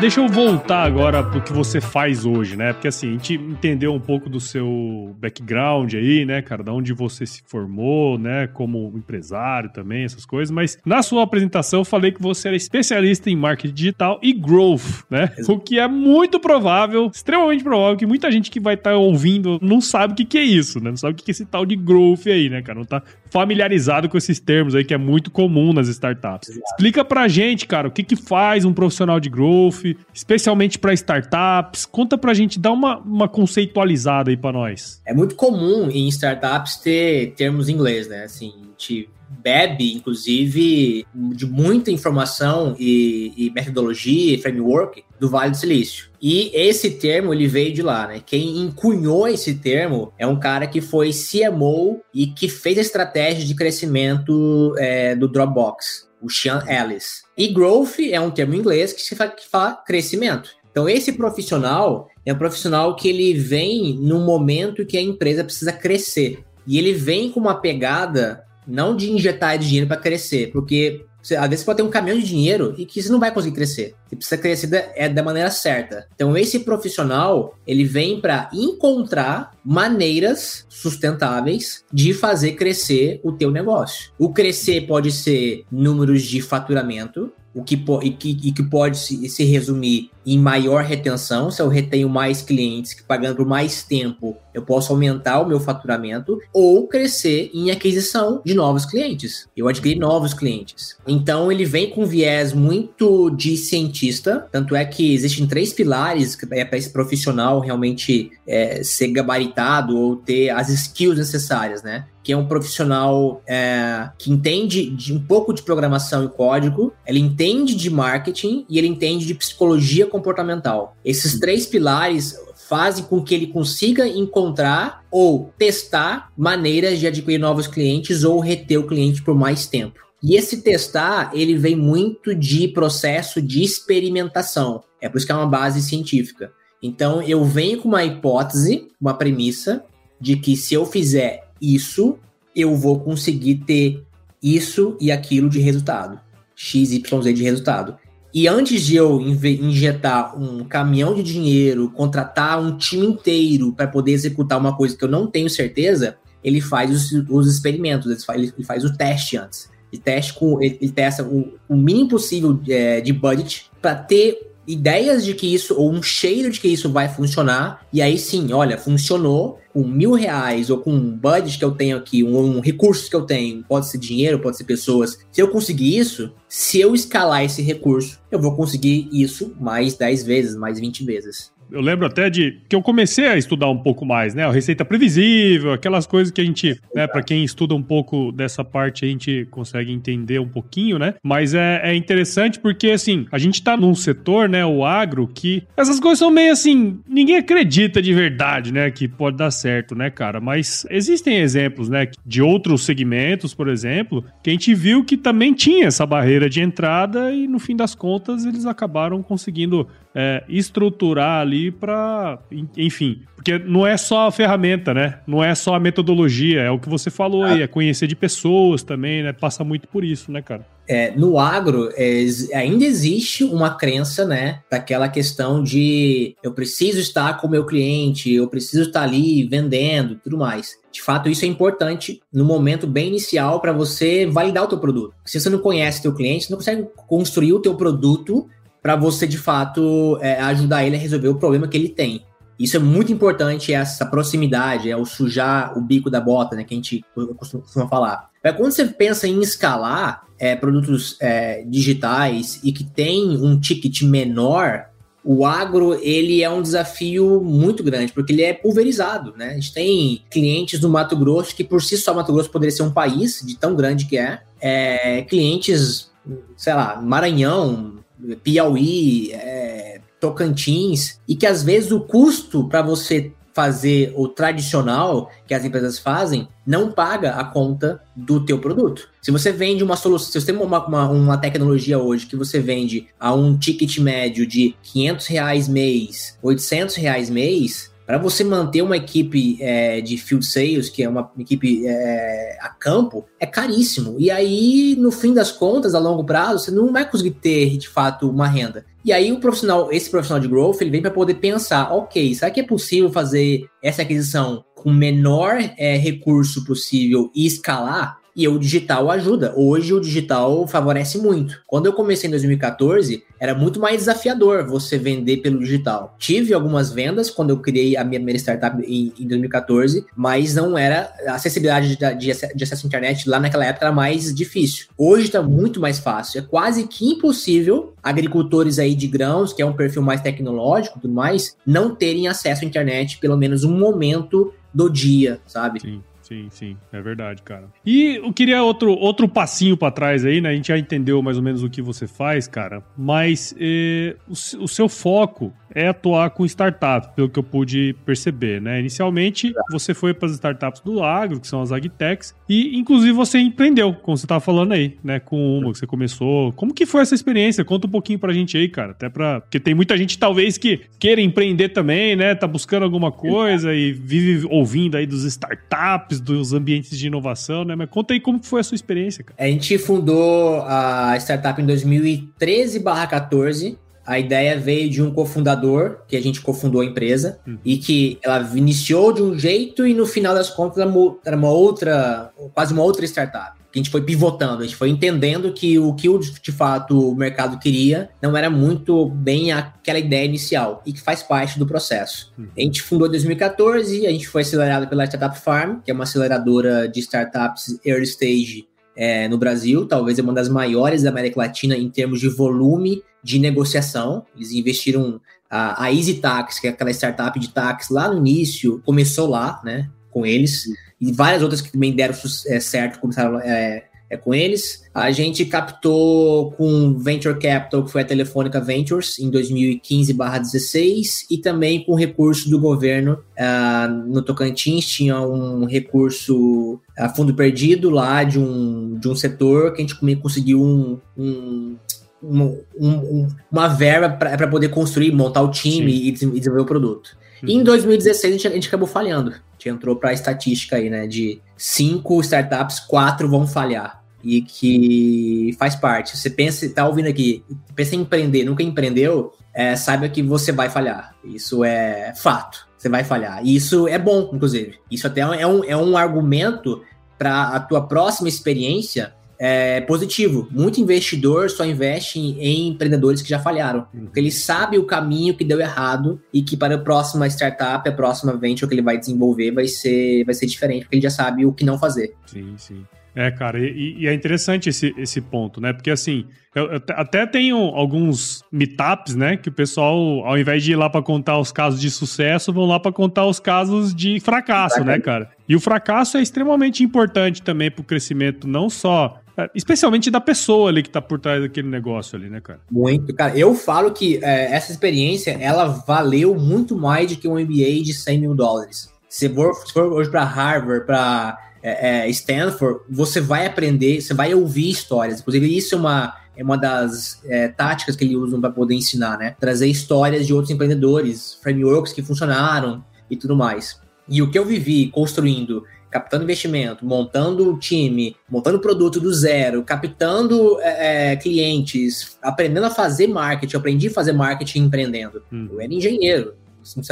Deixa 0.00 0.20
eu 0.20 0.28
voltar 0.28 0.84
agora 0.84 1.24
pro 1.24 1.42
que 1.42 1.52
você 1.52 1.80
faz 1.80 2.24
hoje, 2.24 2.56
né? 2.56 2.72
Porque 2.72 2.86
assim, 2.86 3.08
a 3.08 3.12
gente 3.12 3.34
entendeu 3.34 3.92
um 3.92 3.98
pouco 3.98 4.28
do 4.28 4.40
seu 4.40 5.14
background 5.18 5.92
aí, 5.94 6.24
né, 6.24 6.40
cara? 6.40 6.62
Da 6.62 6.72
onde 6.72 6.92
você 6.92 7.26
se 7.26 7.42
formou, 7.46 8.16
né? 8.16 8.46
Como 8.46 8.92
empresário 8.96 9.70
também, 9.70 10.04
essas 10.04 10.24
coisas. 10.24 10.52
Mas 10.54 10.78
na 10.86 11.02
sua 11.02 11.24
apresentação 11.24 11.80
eu 11.80 11.84
falei 11.84 12.12
que 12.12 12.22
você 12.22 12.48
era 12.48 12.56
especialista 12.56 13.28
em 13.28 13.34
marketing 13.34 13.74
digital 13.74 14.20
e 14.22 14.32
growth, 14.32 15.04
né? 15.10 15.30
O 15.48 15.58
que 15.58 15.78
é 15.78 15.88
muito 15.88 16.38
provável, 16.38 17.10
extremamente 17.12 17.64
provável, 17.64 17.96
que 17.96 18.06
muita 18.06 18.30
gente 18.30 18.50
que 18.50 18.60
vai 18.60 18.74
estar 18.74 18.90
tá 18.90 18.96
ouvindo 18.96 19.58
não 19.60 19.80
sabe 19.80 20.12
o 20.12 20.16
que, 20.16 20.24
que 20.24 20.38
é 20.38 20.44
isso, 20.44 20.78
né? 20.78 20.90
Não 20.90 20.96
sabe 20.96 21.14
o 21.14 21.16
que, 21.16 21.24
que 21.24 21.30
é 21.30 21.32
esse 21.32 21.44
tal 21.44 21.66
de 21.66 21.74
growth 21.74 22.26
aí, 22.26 22.48
né, 22.48 22.62
cara? 22.62 22.78
Não 22.78 22.86
tá 22.86 23.02
familiarizado 23.30 24.08
com 24.08 24.16
esses 24.16 24.38
termos 24.38 24.74
aí 24.74 24.84
que 24.84 24.94
é 24.94 24.98
muito 24.98 25.30
comum 25.30 25.72
nas 25.72 25.88
startups. 25.88 26.50
Exato. 26.50 26.64
Explica 26.70 27.04
pra 27.04 27.26
gente, 27.26 27.66
cara, 27.66 27.88
o 27.88 27.90
que 27.90 28.02
que 28.02 28.16
faz 28.16 28.64
um 28.64 28.72
profissional 28.72 29.18
de 29.18 29.28
growth 29.28 29.87
especialmente 30.12 30.78
para 30.78 30.92
startups? 30.92 31.84
Conta 31.86 32.16
para 32.18 32.32
a 32.32 32.34
gente, 32.34 32.58
dá 32.58 32.72
uma, 32.72 32.98
uma 32.98 33.28
conceitualizada 33.28 34.30
aí 34.30 34.36
para 34.36 34.52
nós. 34.52 35.00
É 35.06 35.14
muito 35.14 35.34
comum 35.34 35.90
em 35.90 36.08
startups 36.08 36.76
ter 36.76 37.34
termos 37.36 37.68
em 37.68 37.72
inglês, 37.72 38.08
né? 38.08 38.24
Assim, 38.24 38.52
gente 38.78 39.10
bebe, 39.30 39.94
inclusive, 39.94 41.06
de 41.14 41.46
muita 41.46 41.90
informação 41.90 42.74
e, 42.78 43.32
e 43.36 43.50
metodologia 43.50 44.34
e 44.34 44.40
framework 44.40 45.04
do 45.20 45.28
Vale 45.28 45.50
do 45.50 45.56
Silício. 45.56 46.08
E 46.20 46.50
esse 46.54 46.92
termo 46.92 47.34
ele 47.34 47.46
veio 47.46 47.72
de 47.72 47.82
lá, 47.82 48.06
né? 48.06 48.22
Quem 48.24 48.58
encunhou 48.58 49.28
esse 49.28 49.54
termo 49.56 50.12
é 50.18 50.26
um 50.26 50.38
cara 50.38 50.66
que 50.66 50.80
foi 50.80 51.10
CMO 51.10 52.00
e 52.14 52.28
que 52.28 52.48
fez 52.48 52.78
a 52.78 52.82
estratégia 52.82 53.44
de 53.44 53.54
crescimento 53.54 54.74
é, 54.78 55.14
do 55.14 55.28
Dropbox, 55.28 56.08
o 56.22 56.30
Sean 56.30 56.64
Ellis. 56.66 57.27
E 57.38 57.46
growth 57.46 58.00
é 58.00 58.20
um 58.20 58.32
termo 58.32 58.54
em 58.54 58.58
inglês 58.58 58.92
que, 58.92 59.00
se 59.00 59.14
fala, 59.14 59.30
que 59.30 59.48
fala 59.48 59.76
crescimento. 59.86 60.50
Então 60.72 60.88
esse 60.88 61.12
profissional 61.12 62.08
é 62.26 62.32
um 62.32 62.38
profissional 62.38 62.96
que 62.96 63.08
ele 63.08 63.32
vem 63.32 63.96
no 64.00 64.18
momento 64.20 64.84
que 64.84 64.98
a 64.98 65.00
empresa 65.00 65.44
precisa 65.44 65.72
crescer. 65.72 66.44
E 66.66 66.76
ele 66.76 66.92
vem 66.92 67.30
com 67.30 67.38
uma 67.38 67.54
pegada 67.54 68.44
não 68.66 68.94
de 68.94 69.10
injetar 69.10 69.56
dinheiro 69.56 69.86
para 69.86 69.96
crescer, 69.96 70.50
porque 70.52 71.04
você, 71.22 71.36
às 71.36 71.48
vezes 71.48 71.60
você 71.60 71.66
pode 71.66 71.76
ter 71.78 71.82
um 71.82 71.90
caminhão 71.90 72.18
de 72.18 72.24
dinheiro 72.24 72.74
e 72.78 72.86
que 72.86 73.02
você 73.02 73.10
não 73.10 73.20
vai 73.20 73.32
conseguir 73.32 73.56
crescer. 73.56 73.94
Você 74.08 74.16
precisa 74.16 74.38
crescer 74.38 74.66
da, 74.68 74.78
é 74.94 75.08
da 75.08 75.22
maneira 75.22 75.50
certa. 75.50 76.06
Então, 76.14 76.36
esse 76.36 76.60
profissional, 76.60 77.54
ele 77.66 77.84
vem 77.84 78.20
para 78.20 78.48
encontrar 78.52 79.52
maneiras 79.64 80.66
sustentáveis 80.68 81.84
de 81.92 82.14
fazer 82.14 82.52
crescer 82.52 83.20
o 83.22 83.32
teu 83.32 83.50
negócio. 83.50 84.12
O 84.18 84.32
crescer 84.32 84.86
pode 84.86 85.10
ser 85.10 85.64
números 85.70 86.22
de 86.22 86.40
faturamento, 86.40 87.32
o 87.58 87.64
que, 87.64 87.74
e 88.02 88.10
que, 88.10 88.38
e 88.44 88.52
que 88.52 88.62
pode 88.62 88.98
se, 88.98 89.28
se 89.28 89.44
resumir 89.44 90.10
em 90.24 90.38
maior 90.38 90.84
retenção, 90.84 91.50
se 91.50 91.60
eu 91.60 91.68
retenho 91.68 92.08
mais 92.08 92.42
clientes 92.42 92.92
que 92.92 93.02
pagando 93.02 93.36
por 93.36 93.46
mais 93.46 93.82
tempo, 93.82 94.36
eu 94.52 94.62
posso 94.62 94.92
aumentar 94.92 95.40
o 95.40 95.48
meu 95.48 95.58
faturamento 95.58 96.38
ou 96.52 96.86
crescer 96.86 97.50
em 97.54 97.70
aquisição 97.70 98.42
de 98.44 98.54
novos 98.54 98.84
clientes. 98.84 99.48
Eu 99.56 99.66
adquiri 99.66 99.98
novos 99.98 100.34
clientes. 100.34 100.96
Então 101.06 101.50
ele 101.50 101.64
vem 101.64 101.90
com 101.90 102.04
viés 102.04 102.52
muito 102.52 103.30
de 103.30 103.56
cientista, 103.56 104.46
tanto 104.52 104.76
é 104.76 104.84
que 104.84 105.14
existem 105.14 105.46
três 105.46 105.72
pilares 105.72 106.36
é 106.50 106.64
para 106.64 106.78
esse 106.78 106.90
profissional 106.90 107.60
realmente 107.60 108.30
é, 108.46 108.82
ser 108.82 109.08
gabaritado 109.08 109.96
ou 109.96 110.16
ter 110.16 110.50
as 110.50 110.68
skills 110.68 111.16
necessárias, 111.16 111.82
né? 111.82 112.04
Que 112.28 112.32
é 112.34 112.36
um 112.36 112.46
profissional 112.46 113.42
é, 113.46 114.10
que 114.18 114.30
entende 114.30 114.90
de 114.90 115.14
um 115.14 115.18
pouco 115.18 115.50
de 115.50 115.62
programação 115.62 116.26
e 116.26 116.28
código, 116.28 116.92
ele 117.06 117.20
entende 117.20 117.74
de 117.74 117.88
marketing 117.88 118.66
e 118.68 118.76
ele 118.76 118.86
entende 118.86 119.24
de 119.24 119.32
psicologia 119.32 120.06
comportamental. 120.06 120.94
Esses 121.02 121.40
três 121.40 121.64
pilares 121.64 122.38
fazem 122.68 123.02
com 123.06 123.22
que 123.24 123.34
ele 123.34 123.46
consiga 123.46 124.06
encontrar 124.06 125.06
ou 125.10 125.50
testar 125.56 126.30
maneiras 126.36 126.98
de 126.98 127.06
adquirir 127.06 127.38
novos 127.38 127.66
clientes 127.66 128.24
ou 128.24 128.40
reter 128.40 128.76
o 128.76 128.86
cliente 128.86 129.22
por 129.22 129.34
mais 129.34 129.66
tempo. 129.66 129.98
E 130.22 130.36
esse 130.36 130.60
testar, 130.60 131.30
ele 131.32 131.56
vem 131.56 131.76
muito 131.76 132.34
de 132.34 132.68
processo 132.68 133.40
de 133.40 133.62
experimentação. 133.64 134.82
É 135.00 135.08
por 135.08 135.16
isso 135.16 135.24
que 135.24 135.32
é 135.32 135.34
uma 135.34 135.46
base 135.46 135.80
científica. 135.80 136.52
Então, 136.82 137.22
eu 137.22 137.42
venho 137.42 137.80
com 137.80 137.88
uma 137.88 138.04
hipótese, 138.04 138.88
uma 139.00 139.14
premissa, 139.14 139.82
de 140.20 140.36
que 140.36 140.56
se 140.56 140.74
eu 140.74 140.84
fizer 140.84 141.47
isso, 141.60 142.18
eu 142.54 142.74
vou 142.76 143.00
conseguir 143.00 143.56
ter 143.66 144.04
isso 144.42 144.96
e 145.00 145.10
aquilo 145.10 145.48
de 145.48 145.58
resultado. 145.58 146.20
X, 146.54 146.92
Y, 146.92 147.22
Z 147.22 147.32
de 147.32 147.42
resultado. 147.42 147.96
E 148.32 148.46
antes 148.46 148.84
de 148.84 148.96
eu 148.96 149.20
injetar 149.20 150.38
um 150.38 150.64
caminhão 150.64 151.14
de 151.14 151.22
dinheiro, 151.22 151.90
contratar 151.90 152.60
um 152.60 152.76
time 152.76 153.06
inteiro 153.06 153.72
para 153.72 153.86
poder 153.86 154.12
executar 154.12 154.58
uma 154.58 154.76
coisa 154.76 154.96
que 154.96 155.04
eu 155.04 155.08
não 155.08 155.26
tenho 155.26 155.48
certeza, 155.48 156.16
ele 156.44 156.60
faz 156.60 156.90
os, 156.90 157.24
os 157.28 157.52
experimentos, 157.52 158.10
ele 158.10 158.20
faz, 158.20 158.52
ele 158.56 158.64
faz, 158.64 158.84
o 158.84 158.96
teste 158.96 159.36
antes. 159.36 159.70
Ele, 159.90 160.02
teste 160.02 160.34
com, 160.34 160.62
ele, 160.62 160.78
ele 160.80 160.92
testa 160.92 161.22
o, 161.24 161.54
o 161.68 161.76
mínimo 161.76 162.10
possível 162.10 162.52
de, 162.52 162.72
é, 162.72 163.00
de 163.00 163.12
budget 163.12 163.70
para 163.80 163.94
ter 163.94 164.47
ideias 164.68 165.24
de 165.24 165.32
que 165.34 165.52
isso, 165.52 165.74
ou 165.74 165.90
um 165.90 166.02
cheiro 166.02 166.50
de 166.50 166.60
que 166.60 166.68
isso 166.68 166.92
vai 166.92 167.08
funcionar, 167.08 167.86
e 167.90 168.02
aí 168.02 168.18
sim, 168.18 168.52
olha, 168.52 168.76
funcionou 168.76 169.58
com 169.72 169.82
mil 169.82 170.12
reais 170.12 170.68
ou 170.68 170.78
com 170.78 170.92
um 170.92 171.10
budget 171.10 171.58
que 171.58 171.64
eu 171.64 171.70
tenho 171.70 171.96
aqui, 171.96 172.22
um, 172.22 172.58
um 172.58 172.60
recurso 172.60 173.08
que 173.08 173.16
eu 173.16 173.22
tenho, 173.22 173.64
pode 173.66 173.88
ser 173.88 173.98
dinheiro, 173.98 174.38
pode 174.38 174.58
ser 174.58 174.64
pessoas. 174.64 175.18
Se 175.32 175.40
eu 175.40 175.48
conseguir 175.48 175.96
isso, 175.96 176.32
se 176.46 176.78
eu 176.78 176.94
escalar 176.94 177.44
esse 177.44 177.62
recurso, 177.62 178.20
eu 178.30 178.40
vou 178.40 178.54
conseguir 178.54 179.08
isso 179.10 179.54
mais 179.58 179.94
10 179.94 180.24
vezes, 180.24 180.54
mais 180.54 180.78
20 180.78 181.04
vezes 181.04 181.57
eu 181.70 181.80
lembro 181.80 182.06
até 182.06 182.30
de 182.30 182.58
que 182.68 182.74
eu 182.74 182.82
comecei 182.82 183.26
a 183.26 183.36
estudar 183.36 183.68
um 183.68 183.78
pouco 183.78 184.04
mais, 184.04 184.34
né? 184.34 184.44
A 184.46 184.50
receita 184.50 184.84
previsível, 184.84 185.72
aquelas 185.72 186.06
coisas 186.06 186.32
que 186.32 186.40
a 186.40 186.44
gente, 186.44 186.78
né, 186.94 187.06
para 187.06 187.22
quem 187.22 187.44
estuda 187.44 187.74
um 187.74 187.82
pouco 187.82 188.32
dessa 188.32 188.64
parte, 188.64 189.04
a 189.04 189.08
gente 189.08 189.46
consegue 189.50 189.92
entender 189.92 190.38
um 190.38 190.48
pouquinho, 190.48 190.98
né? 190.98 191.14
Mas 191.22 191.54
é, 191.54 191.80
é 191.84 191.94
interessante 191.94 192.58
porque, 192.58 192.90
assim, 192.90 193.26
a 193.30 193.38
gente 193.38 193.62
tá 193.62 193.76
num 193.76 193.94
setor, 193.94 194.48
né, 194.48 194.64
o 194.64 194.84
agro, 194.84 195.28
que 195.28 195.62
essas 195.76 196.00
coisas 196.00 196.18
são 196.18 196.30
meio 196.30 196.52
assim, 196.52 196.98
ninguém 197.08 197.36
acredita 197.36 198.00
de 198.00 198.12
verdade, 198.12 198.72
né, 198.72 198.90
que 198.90 199.06
pode 199.06 199.36
dar 199.36 199.50
certo, 199.50 199.94
né, 199.94 200.10
cara? 200.10 200.40
Mas 200.40 200.86
existem 200.90 201.38
exemplos, 201.38 201.88
né, 201.88 202.08
de 202.24 202.42
outros 202.42 202.84
segmentos, 202.84 203.54
por 203.54 203.68
exemplo, 203.68 204.24
que 204.42 204.50
a 204.50 204.52
gente 204.52 204.74
viu 204.74 205.04
que 205.04 205.16
também 205.16 205.52
tinha 205.52 205.86
essa 205.86 206.06
barreira 206.06 206.48
de 206.48 206.60
entrada 206.60 207.32
e, 207.32 207.46
no 207.46 207.58
fim 207.58 207.76
das 207.76 207.94
contas, 207.94 208.44
eles 208.44 208.66
acabaram 208.66 209.22
conseguindo 209.22 209.86
é, 210.20 210.42
estruturar 210.48 211.40
ali 211.40 211.70
para, 211.70 212.40
enfim, 212.76 213.22
porque 213.36 213.56
não 213.56 213.86
é 213.86 213.96
só 213.96 214.26
a 214.26 214.32
ferramenta, 214.32 214.92
né? 214.92 215.20
Não 215.24 215.44
é 215.44 215.54
só 215.54 215.76
a 215.76 215.80
metodologia, 215.80 216.60
é 216.60 216.70
o 216.72 216.78
que 216.80 216.88
você 216.88 217.08
falou 217.08 217.44
ah. 217.44 217.52
aí, 217.52 217.62
é 217.62 217.68
conhecer 217.68 218.08
de 218.08 218.16
pessoas 218.16 218.82
também, 218.82 219.22
né? 219.22 219.32
Passa 219.32 219.62
muito 219.62 219.86
por 219.86 220.04
isso, 220.04 220.32
né, 220.32 220.42
cara? 220.42 220.66
É, 220.88 221.12
no 221.14 221.38
agro, 221.38 221.90
é, 221.94 222.24
ainda 222.54 222.84
existe 222.84 223.44
uma 223.44 223.76
crença, 223.76 224.24
né, 224.24 224.60
daquela 224.70 225.06
questão 225.06 225.62
de 225.62 226.34
eu 226.42 226.52
preciso 226.52 226.98
estar 226.98 227.38
com 227.38 227.46
o 227.46 227.50
meu 227.50 227.66
cliente, 227.66 228.32
eu 228.32 228.48
preciso 228.48 228.84
estar 228.84 229.02
ali 229.02 229.46
vendendo, 229.46 230.16
tudo 230.16 230.38
mais. 230.38 230.78
De 230.90 231.02
fato, 231.02 231.28
isso 231.28 231.44
é 231.44 231.48
importante 231.48 232.20
no 232.32 232.44
momento 232.44 232.86
bem 232.86 233.08
inicial 233.08 233.60
para 233.60 233.70
você 233.70 234.24
validar 234.24 234.64
o 234.64 234.66
teu 234.66 234.78
produto. 234.78 235.14
Se 235.26 235.38
você 235.38 235.50
não 235.50 235.58
conhece 235.58 236.00
o 236.00 236.02
teu 236.02 236.14
cliente, 236.14 236.46
você 236.46 236.50
não 236.50 236.58
consegue 236.58 236.88
construir 237.06 237.52
o 237.52 237.60
teu 237.60 237.76
produto 237.76 238.48
para 238.82 238.96
você 238.96 239.26
de 239.26 239.38
fato 239.38 240.18
é, 240.20 240.40
ajudar 240.40 240.84
ele 240.84 240.96
a 240.96 240.98
resolver 240.98 241.28
o 241.28 241.36
problema 241.36 241.68
que 241.68 241.76
ele 241.76 241.88
tem. 241.88 242.24
Isso 242.58 242.76
é 242.76 242.80
muito 242.80 243.12
importante, 243.12 243.72
essa 243.72 244.04
proximidade, 244.04 244.90
é 244.90 244.96
o 244.96 245.04
sujar 245.04 245.78
o 245.78 245.80
bico 245.80 246.10
da 246.10 246.20
bota, 246.20 246.56
né, 246.56 246.64
que 246.64 246.74
a 246.74 246.76
gente 246.76 247.04
costuma 247.36 247.86
falar. 247.88 248.30
É 248.42 248.52
quando 248.52 248.72
você 248.72 248.84
pensa 248.84 249.28
em 249.28 249.40
escalar 249.40 250.24
é, 250.38 250.56
produtos 250.56 251.16
é, 251.20 251.62
digitais 251.64 252.60
e 252.64 252.72
que 252.72 252.82
tem 252.82 253.36
um 253.36 253.58
ticket 253.60 254.02
menor, 254.02 254.86
o 255.24 255.44
agro 255.44 255.94
ele 256.02 256.42
é 256.42 256.50
um 256.50 256.62
desafio 256.62 257.40
muito 257.40 257.82
grande, 257.84 258.12
porque 258.12 258.32
ele 258.32 258.42
é 258.42 258.52
pulverizado, 258.52 259.34
né? 259.36 259.50
A 259.50 259.54
gente 259.54 259.72
tem 259.72 260.22
clientes 260.30 260.80
do 260.80 260.88
Mato 260.88 261.16
Grosso 261.16 261.54
que 261.54 261.62
por 261.62 261.82
si 261.82 261.96
só 261.96 262.14
Mato 262.14 262.32
Grosso 262.32 262.50
poderia 262.50 262.74
ser 262.74 262.82
um 262.82 262.90
país 262.90 263.42
de 263.44 263.56
tão 263.56 263.76
grande 263.76 264.06
que 264.06 264.16
é, 264.16 264.40
é 264.60 265.22
clientes, 265.22 266.10
sei 266.56 266.72
lá, 266.72 267.00
Maranhão, 267.00 267.97
Piauí, 268.42 269.32
é, 269.32 270.00
Tocantins, 270.20 271.20
e 271.28 271.36
que 271.36 271.46
às 271.46 271.62
vezes 271.62 271.92
o 271.92 272.00
custo 272.00 272.68
para 272.68 272.82
você 272.82 273.32
fazer 273.58 274.12
o 274.14 274.28
tradicional 274.28 275.32
que 275.44 275.52
as 275.52 275.64
empresas 275.64 275.98
fazem 275.98 276.46
não 276.64 276.92
paga 276.92 277.32
a 277.32 277.44
conta 277.44 278.00
do 278.14 278.44
teu 278.44 278.60
produto. 278.60 279.08
Se 279.20 279.32
você 279.32 279.50
vende 279.50 279.82
uma 279.82 279.96
solução, 279.96 280.30
se 280.30 280.40
você 280.40 280.52
tem 280.52 280.62
uma, 280.62 280.86
uma, 280.86 281.10
uma, 281.10 281.36
tecnologia 281.36 281.98
hoje 281.98 282.26
que 282.26 282.36
você 282.36 282.60
vende 282.60 283.08
a 283.18 283.34
um 283.34 283.58
ticket 283.58 283.98
médio 283.98 284.46
de 284.46 284.76
500 284.84 285.26
reais 285.26 285.66
mês, 285.66 286.38
800 286.40 286.94
reais 286.94 287.28
mês, 287.28 287.87
para 288.08 288.16
você 288.16 288.42
manter 288.42 288.80
uma 288.80 288.96
equipe 288.96 289.58
é, 289.60 290.00
de 290.00 290.16
field 290.16 290.46
sales, 290.46 290.88
que 290.88 291.02
é 291.02 291.08
uma 291.10 291.30
equipe 291.38 291.86
é, 291.86 292.56
a 292.58 292.70
campo, 292.70 293.26
é 293.38 293.44
caríssimo. 293.44 294.16
E 294.18 294.30
aí, 294.30 294.96
no 294.98 295.12
fim 295.12 295.34
das 295.34 295.52
contas, 295.52 295.94
a 295.94 295.98
longo 295.98 296.24
prazo, 296.24 296.64
você 296.64 296.70
não 296.70 296.90
vai 296.90 297.06
conseguir 297.06 297.32
ter, 297.32 297.76
de 297.76 297.86
fato, 297.86 298.30
uma 298.30 298.48
renda. 298.48 298.86
E 299.04 299.12
aí, 299.12 299.30
o 299.30 299.38
profissional, 299.40 299.92
esse 299.92 300.08
profissional 300.08 300.40
de 300.40 300.48
growth, 300.48 300.80
ele 300.80 300.88
vem 300.88 301.02
para 301.02 301.10
poder 301.10 301.34
pensar, 301.34 301.92
ok, 301.92 302.34
será 302.34 302.50
que 302.50 302.60
é 302.60 302.62
possível 302.62 303.12
fazer 303.12 303.68
essa 303.82 304.00
aquisição 304.00 304.64
com 304.74 304.88
o 304.88 304.94
menor 304.94 305.58
é, 305.76 305.98
recurso 305.98 306.64
possível 306.64 307.30
e 307.34 307.44
escalar? 307.46 308.17
E 308.38 308.46
o 308.46 308.56
digital 308.56 309.10
ajuda. 309.10 309.52
Hoje 309.56 309.92
o 309.92 310.00
digital 310.00 310.64
favorece 310.68 311.18
muito. 311.18 311.60
Quando 311.66 311.86
eu 311.86 311.92
comecei 311.92 312.28
em 312.28 312.30
2014, 312.30 313.24
era 313.40 313.52
muito 313.52 313.80
mais 313.80 313.96
desafiador 313.96 314.64
você 314.64 314.96
vender 314.96 315.38
pelo 315.38 315.58
digital. 315.58 316.14
Tive 316.20 316.54
algumas 316.54 316.92
vendas 316.92 317.30
quando 317.30 317.50
eu 317.50 317.58
criei 317.58 317.96
a 317.96 318.04
minha 318.04 318.20
primeira 318.20 318.38
startup 318.38 318.80
em, 318.80 319.12
em 319.18 319.26
2014, 319.26 320.06
mas 320.16 320.54
não 320.54 320.78
era 320.78 321.12
a 321.26 321.34
acessibilidade 321.34 321.96
de, 321.96 322.14
de, 322.14 322.54
de, 322.54 322.64
acesso 322.64 322.86
à 322.86 322.88
internet 322.88 323.28
lá 323.28 323.40
naquela 323.40 323.66
época 323.66 323.86
era 323.86 323.94
mais 323.94 324.32
difícil. 324.32 324.86
Hoje 324.96 325.24
está 325.24 325.42
muito 325.42 325.80
mais 325.80 325.98
fácil. 325.98 326.38
É 326.38 326.42
quase 326.42 326.86
que 326.86 327.06
impossível 327.10 327.92
agricultores 328.00 328.78
aí 328.78 328.94
de 328.94 329.08
grãos, 329.08 329.52
que 329.52 329.62
é 329.62 329.66
um 329.66 329.72
perfil 329.72 330.02
mais 330.02 330.20
tecnológico 330.20 330.98
e 330.98 331.00
tudo 331.00 331.12
mais, 331.12 331.56
não 331.66 331.92
terem 331.92 332.28
acesso 332.28 332.64
à 332.64 332.68
internet 332.68 333.18
pelo 333.18 333.36
menos 333.36 333.64
um 333.64 333.76
momento 333.76 334.54
do 334.72 334.88
dia, 334.88 335.40
sabe? 335.44 335.80
Sim. 335.80 336.02
Sim, 336.28 336.48
sim, 336.50 336.76
é 336.92 337.00
verdade, 337.00 337.40
cara. 337.40 337.70
E 337.86 338.16
eu 338.16 338.30
queria 338.34 338.62
outro, 338.62 338.92
outro 338.92 339.26
passinho 339.26 339.78
para 339.78 339.90
trás 339.90 340.26
aí, 340.26 340.42
né? 340.42 340.50
A 340.50 340.54
gente 340.54 340.68
já 340.68 340.76
entendeu 340.76 341.22
mais 341.22 341.38
ou 341.38 341.42
menos 341.42 341.62
o 341.62 341.70
que 341.70 341.80
você 341.80 342.06
faz, 342.06 342.46
cara, 342.46 342.84
mas 342.98 343.54
eh, 343.58 344.14
o, 344.28 344.32
o, 344.32 344.68
seu 344.68 344.90
foco 344.90 345.54
é 345.74 345.88
atuar 345.88 346.28
com 346.30 346.44
startups, 346.44 347.08
pelo 347.16 347.30
que 347.30 347.38
eu 347.38 347.42
pude 347.42 347.96
perceber, 348.04 348.60
né? 348.60 348.78
Inicialmente, 348.78 349.54
você 349.70 349.94
foi 349.94 350.12
para 350.12 350.26
as 350.26 350.32
startups 350.32 350.82
do 350.82 351.02
agro, 351.02 351.40
que 351.40 351.48
são 351.48 351.62
as 351.62 351.72
agtechs, 351.72 352.34
e 352.46 352.78
inclusive 352.78 353.12
você 353.12 353.38
empreendeu, 353.38 353.94
como 353.94 354.14
você 354.14 354.26
estava 354.26 354.40
falando 354.40 354.72
aí, 354.72 354.98
né? 355.02 355.18
Com 355.20 355.58
uma 355.58 355.72
que 355.72 355.78
você 355.78 355.86
começou. 355.86 356.52
Como 356.52 356.74
que 356.74 356.84
foi 356.84 357.00
essa 357.00 357.14
experiência? 357.14 357.64
Conta 357.64 357.86
um 357.86 357.90
pouquinho 357.90 358.18
pra 358.18 358.34
gente 358.34 358.54
aí, 358.58 358.68
cara, 358.68 358.90
até 358.90 359.08
para 359.08 359.40
porque 359.40 359.58
tem 359.58 359.74
muita 359.74 359.96
gente 359.96 360.18
talvez 360.18 360.58
que 360.58 360.82
queira 360.98 361.22
empreender 361.22 361.70
também, 361.70 362.14
né? 362.14 362.34
Tá 362.34 362.46
buscando 362.46 362.82
alguma 362.82 363.10
coisa 363.10 363.74
e 363.74 363.92
vive 363.92 364.46
ouvindo 364.50 364.96
aí 364.96 365.06
dos 365.06 365.24
startups, 365.24 366.17
dos 366.20 366.52
ambientes 366.52 366.98
de 366.98 367.06
inovação, 367.06 367.64
né? 367.64 367.74
Mas 367.74 367.88
conta 367.90 368.12
aí 368.14 368.20
como 368.20 368.42
foi 368.42 368.60
a 368.60 368.64
sua 368.64 368.74
experiência, 368.74 369.24
cara. 369.24 369.36
A 369.38 369.46
gente 369.46 369.78
fundou 369.78 370.62
a 370.62 371.16
startup 371.18 371.60
em 371.60 371.66
2013/14 371.66 373.76
a 374.08 374.18
ideia 374.18 374.58
veio 374.58 374.88
de 374.88 375.02
um 375.02 375.12
cofundador, 375.12 375.98
que 376.08 376.16
a 376.16 376.22
gente 376.22 376.40
cofundou 376.40 376.80
a 376.80 376.84
empresa, 376.84 377.38
uhum. 377.46 377.58
e 377.62 377.76
que 377.76 378.18
ela 378.22 378.40
iniciou 378.54 379.12
de 379.12 379.22
um 379.22 379.38
jeito 379.38 379.86
e 379.86 379.92
no 379.92 380.06
final 380.06 380.34
das 380.34 380.48
contas 380.48 380.78
era 381.26 381.36
uma 381.36 381.50
outra, 381.50 382.30
quase 382.54 382.72
uma 382.72 382.82
outra 382.82 383.04
startup. 383.04 383.57
A 383.78 383.80
gente 383.80 383.90
foi 383.90 384.02
pivotando, 384.02 384.62
a 384.62 384.66
gente 384.66 384.74
foi 384.74 384.88
entendendo 384.88 385.52
que 385.52 385.78
o 385.78 385.94
que 385.94 386.08
de 386.42 386.50
fato 386.50 387.12
o 387.12 387.14
mercado 387.14 387.58
queria 387.60 388.10
não 388.20 388.36
era 388.36 388.50
muito 388.50 389.06
bem 389.08 389.52
aquela 389.52 390.00
ideia 390.00 390.24
inicial 390.24 390.82
e 390.84 390.92
que 390.92 391.00
faz 391.00 391.22
parte 391.22 391.58
do 391.58 391.64
processo. 391.66 392.32
Uhum. 392.36 392.48
A 392.56 392.60
gente 392.60 392.82
fundou 392.82 393.06
em 393.06 393.10
2014, 393.12 394.04
a 394.04 394.10
gente 394.10 394.26
foi 394.26 394.42
acelerado 394.42 394.88
pela 394.88 395.04
Startup 395.04 395.38
Farm, 395.38 395.78
que 395.84 395.92
é 395.92 395.94
uma 395.94 396.02
aceleradora 396.02 396.88
de 396.88 396.98
startups 396.98 397.78
early 397.86 398.04
stage 398.04 398.68
é, 398.96 399.28
no 399.28 399.38
Brasil, 399.38 399.86
talvez 399.86 400.18
é 400.18 400.22
uma 400.22 400.32
das 400.32 400.48
maiores 400.48 401.04
da 401.04 401.10
América 401.10 401.38
Latina 401.38 401.76
em 401.76 401.88
termos 401.88 402.18
de 402.18 402.28
volume 402.28 403.00
de 403.22 403.38
negociação. 403.38 404.26
Eles 404.34 404.50
investiram 404.50 405.20
a, 405.48 405.84
a 405.84 405.92
Easy 405.92 406.14
Tax, 406.14 406.58
que 406.58 406.66
é 406.66 406.70
aquela 406.70 406.90
startup 406.90 407.38
de 407.38 407.50
táxi 407.50 407.92
lá 407.92 408.08
no 408.08 408.18
início, 408.18 408.82
começou 408.84 409.28
lá, 409.28 409.60
né, 409.64 409.88
com 410.10 410.26
eles, 410.26 410.64
e 411.00 411.12
várias 411.12 411.42
outras 411.42 411.60
que 411.60 411.70
também 411.70 411.94
deram 411.94 412.14
é, 412.46 412.60
certo 412.60 412.98
começaram 412.98 413.38
é, 413.40 413.84
é, 414.10 414.16
com 414.16 414.34
eles. 414.34 414.82
A 414.92 415.10
gente 415.10 415.44
captou 415.44 416.52
com 416.52 416.98
Venture 416.98 417.38
Capital, 417.38 417.84
que 417.84 417.92
foi 417.92 418.02
a 418.02 418.04
Telefônica 418.04 418.60
Ventures, 418.60 419.18
em 419.18 419.30
2015/16, 419.30 421.26
e 421.30 421.38
também 421.38 421.84
com 421.84 421.94
recurso 421.94 422.50
do 422.50 422.58
governo 422.58 423.20
uh, 423.38 423.88
no 424.08 424.22
Tocantins, 424.22 424.86
tinha 424.86 425.20
um 425.20 425.66
recurso 425.66 426.80
a 426.98 427.06
uh, 427.06 427.14
fundo 427.14 427.34
perdido 427.34 427.90
lá 427.90 428.24
de 428.24 428.38
um, 428.38 428.98
de 428.98 429.08
um 429.08 429.14
setor 429.14 429.72
que 429.72 429.82
a 429.82 429.86
gente 429.86 429.94
conseguiu 430.20 430.62
um, 430.62 430.98
um 431.16 431.76
uma, 432.20 432.46
um, 432.76 433.28
uma 433.50 433.68
verba 433.68 434.08
para 434.10 434.48
poder 434.48 434.70
construir, 434.70 435.12
montar 435.12 435.40
o 435.42 435.52
time 435.52 435.92
e, 435.92 436.08
e, 436.08 436.12
desenvolver 436.12 436.62
o 436.62 436.66
produto. 436.66 437.16
Uhum. 437.42 437.48
E 437.48 437.54
em 437.54 437.62
2016 437.62 438.24
a 438.24 438.36
gente, 438.36 438.48
a 438.48 438.50
gente 438.50 438.68
acabou 438.68 438.88
falhando. 438.88 439.34
Gente 439.58 439.68
entrou 439.68 439.96
para 439.96 440.10
a 440.10 440.12
estatística 440.12 440.76
aí, 440.76 440.88
né? 440.88 441.06
De 441.06 441.42
cinco 441.56 442.20
startups, 442.20 442.78
quatro 442.78 443.28
vão 443.28 443.46
falhar. 443.46 444.02
E 444.22 444.42
que 444.42 445.54
faz 445.58 445.74
parte. 445.74 446.16
Você 446.16 446.30
pensa, 446.30 446.68
tá 446.72 446.86
ouvindo 446.86 447.08
aqui, 447.08 447.44
pensa 447.74 447.96
em 447.96 448.00
empreender, 448.00 448.44
nunca 448.44 448.62
empreendeu, 448.62 449.32
é, 449.54 449.74
saiba 449.76 450.08
que 450.08 450.22
você 450.22 450.52
vai 450.52 450.70
falhar. 450.70 451.14
Isso 451.24 451.64
é 451.64 452.12
fato. 452.16 452.68
Você 452.76 452.88
vai 452.88 453.02
falhar. 453.02 453.44
E 453.44 453.56
isso 453.56 453.88
é 453.88 453.98
bom, 453.98 454.30
inclusive. 454.32 454.78
Isso 454.90 455.06
até 455.06 455.20
é 455.20 455.46
um, 455.46 455.64
é 455.64 455.76
um 455.76 455.96
argumento 455.96 456.82
para 457.18 457.48
a 457.48 457.60
tua 457.60 457.86
próxima 457.86 458.28
experiência 458.28 459.12
é, 459.38 459.80
positivo. 459.82 460.48
Muito 460.50 460.80
investidor 460.80 461.48
só 461.50 461.64
investe 461.64 462.18
em, 462.18 462.38
em, 462.40 462.68
empreendedores 462.68 463.22
que 463.22 463.28
já 463.28 463.38
falharam. 463.38 463.86
Uhum. 463.94 464.06
Porque 464.06 464.20
ele 464.20 464.32
sabe 464.32 464.78
o 464.78 464.84
caminho 464.84 465.36
que 465.36 465.44
deu 465.44 465.60
errado 465.60 466.20
e 466.32 466.42
que 466.42 466.56
para 466.56 466.74
a 466.74 466.78
próxima 466.78 467.26
startup, 467.28 467.88
a 467.88 467.92
próxima 467.92 468.36
venture 468.36 468.68
que 468.68 468.74
ele 468.74 468.82
vai 468.82 468.98
desenvolver 468.98 469.52
vai 469.52 469.68
ser, 469.68 470.24
vai 470.24 470.34
ser 470.34 470.46
diferente, 470.46 470.82
porque 470.82 470.96
ele 470.96 471.02
já 471.02 471.10
sabe 471.10 471.46
o 471.46 471.52
que 471.52 471.64
não 471.64 471.78
fazer. 471.78 472.14
Sim, 472.26 472.54
sim. 472.56 472.84
É, 473.18 473.32
cara, 473.32 473.58
e, 473.58 473.96
e, 473.98 474.06
é 474.06 474.14
interessante 474.14 474.68
esse, 474.68 474.94
esse 474.96 475.20
ponto, 475.20 475.60
né? 475.60 475.72
Porque 475.72 475.90
assim, 475.90 476.24
eu, 476.54 476.66
eu 476.66 476.80
até 476.90 477.26
tenho 477.26 477.56
alguns 477.56 478.44
meetups, 478.52 479.16
né? 479.16 479.36
Que 479.36 479.48
o 479.48 479.52
pessoal, 479.52 480.24
ao 480.24 480.38
invés 480.38 480.62
de 480.62 480.70
ir 480.70 480.76
lá 480.76 480.88
para 480.88 481.02
contar 481.02 481.36
os 481.36 481.50
casos 481.50 481.80
de 481.80 481.90
sucesso, 481.90 482.52
vão 482.52 482.64
lá 482.64 482.78
para 482.78 482.92
contar 482.92 483.26
os 483.26 483.40
casos 483.40 483.92
de 483.92 484.20
fracasso, 484.20 484.84
né, 484.84 485.00
cara? 485.00 485.30
E 485.48 485.56
o 485.56 485.60
fracasso 485.60 486.16
é 486.16 486.22
extremamente 486.22 486.84
importante 486.84 487.42
também 487.42 487.72
para 487.72 487.82
o 487.82 487.84
crescimento, 487.84 488.46
não 488.46 488.70
só 488.70 489.20
é, 489.36 489.50
especialmente 489.52 490.12
da 490.12 490.20
pessoa 490.20 490.68
ali 490.68 490.80
que 490.80 490.90
tá 490.90 491.02
por 491.02 491.18
trás 491.18 491.42
daquele 491.42 491.66
negócio 491.66 492.16
ali, 492.16 492.30
né, 492.30 492.40
cara? 492.40 492.60
Muito, 492.70 493.12
cara. 493.12 493.36
Eu 493.36 493.52
falo 493.52 493.90
que 493.90 494.20
é, 494.22 494.54
essa 494.54 494.70
experiência, 494.70 495.32
ela 495.40 495.66
valeu 495.66 496.36
muito 496.36 496.76
mais 496.76 497.10
do 497.10 497.16
que 497.16 497.26
um 497.26 497.34
MBA 497.34 497.82
de 497.82 497.94
100 497.94 498.20
mil 498.20 498.34
dólares. 498.36 498.96
Se 499.08 499.28
for, 499.28 499.54
se 499.54 499.72
for 499.72 499.92
hoje 499.92 500.08
para 500.08 500.22
Harvard, 500.22 500.86
para 500.86 501.36
é, 501.62 502.06
é, 502.06 502.08
Stanford, 502.10 502.80
você 502.88 503.20
vai 503.20 503.46
aprender, 503.46 504.00
você 504.00 504.14
vai 504.14 504.34
ouvir 504.34 504.70
histórias. 504.70 505.20
Inclusive, 505.20 505.56
isso 505.56 505.74
é 505.74 505.78
uma, 505.78 506.16
é 506.36 506.42
uma 506.42 506.56
das 506.56 507.20
é, 507.26 507.48
táticas 507.48 507.96
que 507.96 508.04
eles 508.04 508.16
usam 508.16 508.40
para 508.40 508.50
poder 508.50 508.74
ensinar, 508.74 509.18
né? 509.18 509.34
Trazer 509.38 509.66
histórias 509.66 510.26
de 510.26 510.32
outros 510.32 510.50
empreendedores, 510.50 511.38
frameworks 511.42 511.92
que 511.92 512.02
funcionaram 512.02 512.84
e 513.10 513.16
tudo 513.16 513.36
mais. 513.36 513.80
E 514.08 514.22
o 514.22 514.30
que 514.30 514.38
eu 514.38 514.44
vivi 514.44 514.88
construindo 514.90 515.64
captando 515.90 516.24
investimento, 516.24 516.84
montando 516.84 517.50
o 517.50 517.58
time, 517.58 518.14
montando 518.30 518.60
produto 518.60 519.00
do 519.00 519.12
zero, 519.12 519.62
captando 519.62 520.60
é, 520.60 521.12
é, 521.12 521.16
clientes, 521.16 522.18
aprendendo 522.22 522.66
a 522.66 522.70
fazer 522.70 523.06
marketing. 523.06 523.54
Eu 523.54 523.60
aprendi 523.60 523.88
a 523.88 523.90
fazer 523.90 524.12
marketing 524.12 524.64
empreendendo. 524.64 525.22
Hum. 525.32 525.48
Eu 525.50 525.60
era 525.60 525.72
engenheiro, 525.72 526.34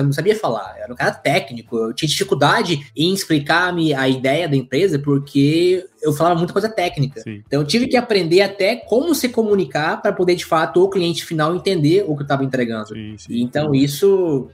não 0.02 0.12
sabia 0.12 0.36
falar, 0.36 0.74
eu 0.78 0.84
era 0.84 0.92
um 0.92 0.96
cara 0.96 1.12
técnico, 1.12 1.76
eu 1.76 1.92
tinha 1.92 2.08
dificuldade 2.08 2.90
em 2.96 3.12
explicar-me 3.12 3.92
a 3.92 4.08
ideia 4.08 4.48
da 4.48 4.56
empresa 4.56 4.98
porque 4.98 5.86
eu 6.00 6.12
falava 6.12 6.36
muita 6.36 6.52
coisa 6.52 6.68
técnica. 6.68 7.20
Sim. 7.20 7.42
Então 7.46 7.60
eu 7.60 7.66
tive 7.66 7.88
que 7.88 7.96
aprender 7.96 8.42
até 8.42 8.76
como 8.76 9.14
se 9.14 9.28
comunicar 9.28 10.00
para 10.00 10.12
poder 10.12 10.34
de 10.34 10.44
fato 10.44 10.82
o 10.82 10.88
cliente 10.88 11.24
final 11.24 11.54
entender 11.54 12.04
o 12.06 12.14
que 12.14 12.22
eu 12.22 12.22
estava 12.22 12.44
entregando. 12.44 12.88
Sim, 12.88 13.16
sim. 13.18 13.40
Então 13.40 13.74
isso 13.74 14.48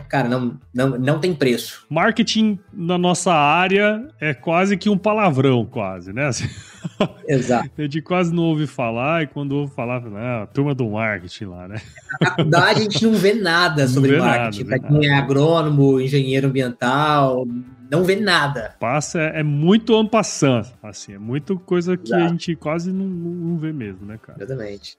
cara, 0.00 0.28
não, 0.28 0.58
não, 0.72 0.90
não 0.98 1.18
tem 1.18 1.34
preço. 1.34 1.84
Marketing 1.88 2.58
na 2.72 2.98
nossa 2.98 3.32
área 3.32 4.06
é 4.20 4.34
quase 4.34 4.76
que 4.76 4.88
um 4.88 4.98
palavrão, 4.98 5.64
quase, 5.64 6.12
né? 6.12 6.30
Exato. 7.28 7.70
A 7.76 7.82
gente 7.82 8.02
quase 8.02 8.34
não 8.34 8.44
ouve 8.44 8.66
falar, 8.66 9.22
e 9.22 9.26
quando 9.26 9.52
ouve 9.52 9.74
falar, 9.74 10.02
ah, 10.16 10.42
a 10.42 10.46
turma 10.46 10.74
do 10.74 10.88
marketing 10.90 11.44
lá, 11.46 11.68
né? 11.68 11.80
Na 12.20 12.30
faculdade 12.30 12.80
a 12.80 12.82
gente 12.82 13.04
não 13.04 13.14
vê 13.14 13.34
nada 13.34 13.86
sobre 13.88 14.12
vê 14.12 14.18
marketing. 14.18 14.64
Para 14.64 14.78
quem 14.78 15.06
é 15.06 15.14
agrônomo, 15.14 16.00
engenheiro 16.00 16.48
ambiental, 16.48 17.46
não 17.90 18.04
vê 18.04 18.16
nada. 18.16 18.74
Passa, 18.80 19.20
é, 19.20 19.40
é 19.40 19.42
muito 19.42 19.94
ampassant, 19.96 20.66
assim, 20.82 21.14
é 21.14 21.18
muito 21.18 21.58
coisa 21.58 21.96
que 21.96 22.08
Exato. 22.08 22.24
a 22.24 22.28
gente 22.28 22.56
quase 22.56 22.92
não, 22.92 23.06
não 23.06 23.56
vê 23.56 23.72
mesmo, 23.72 24.06
né, 24.06 24.18
cara? 24.20 24.42
Exatamente. 24.42 24.98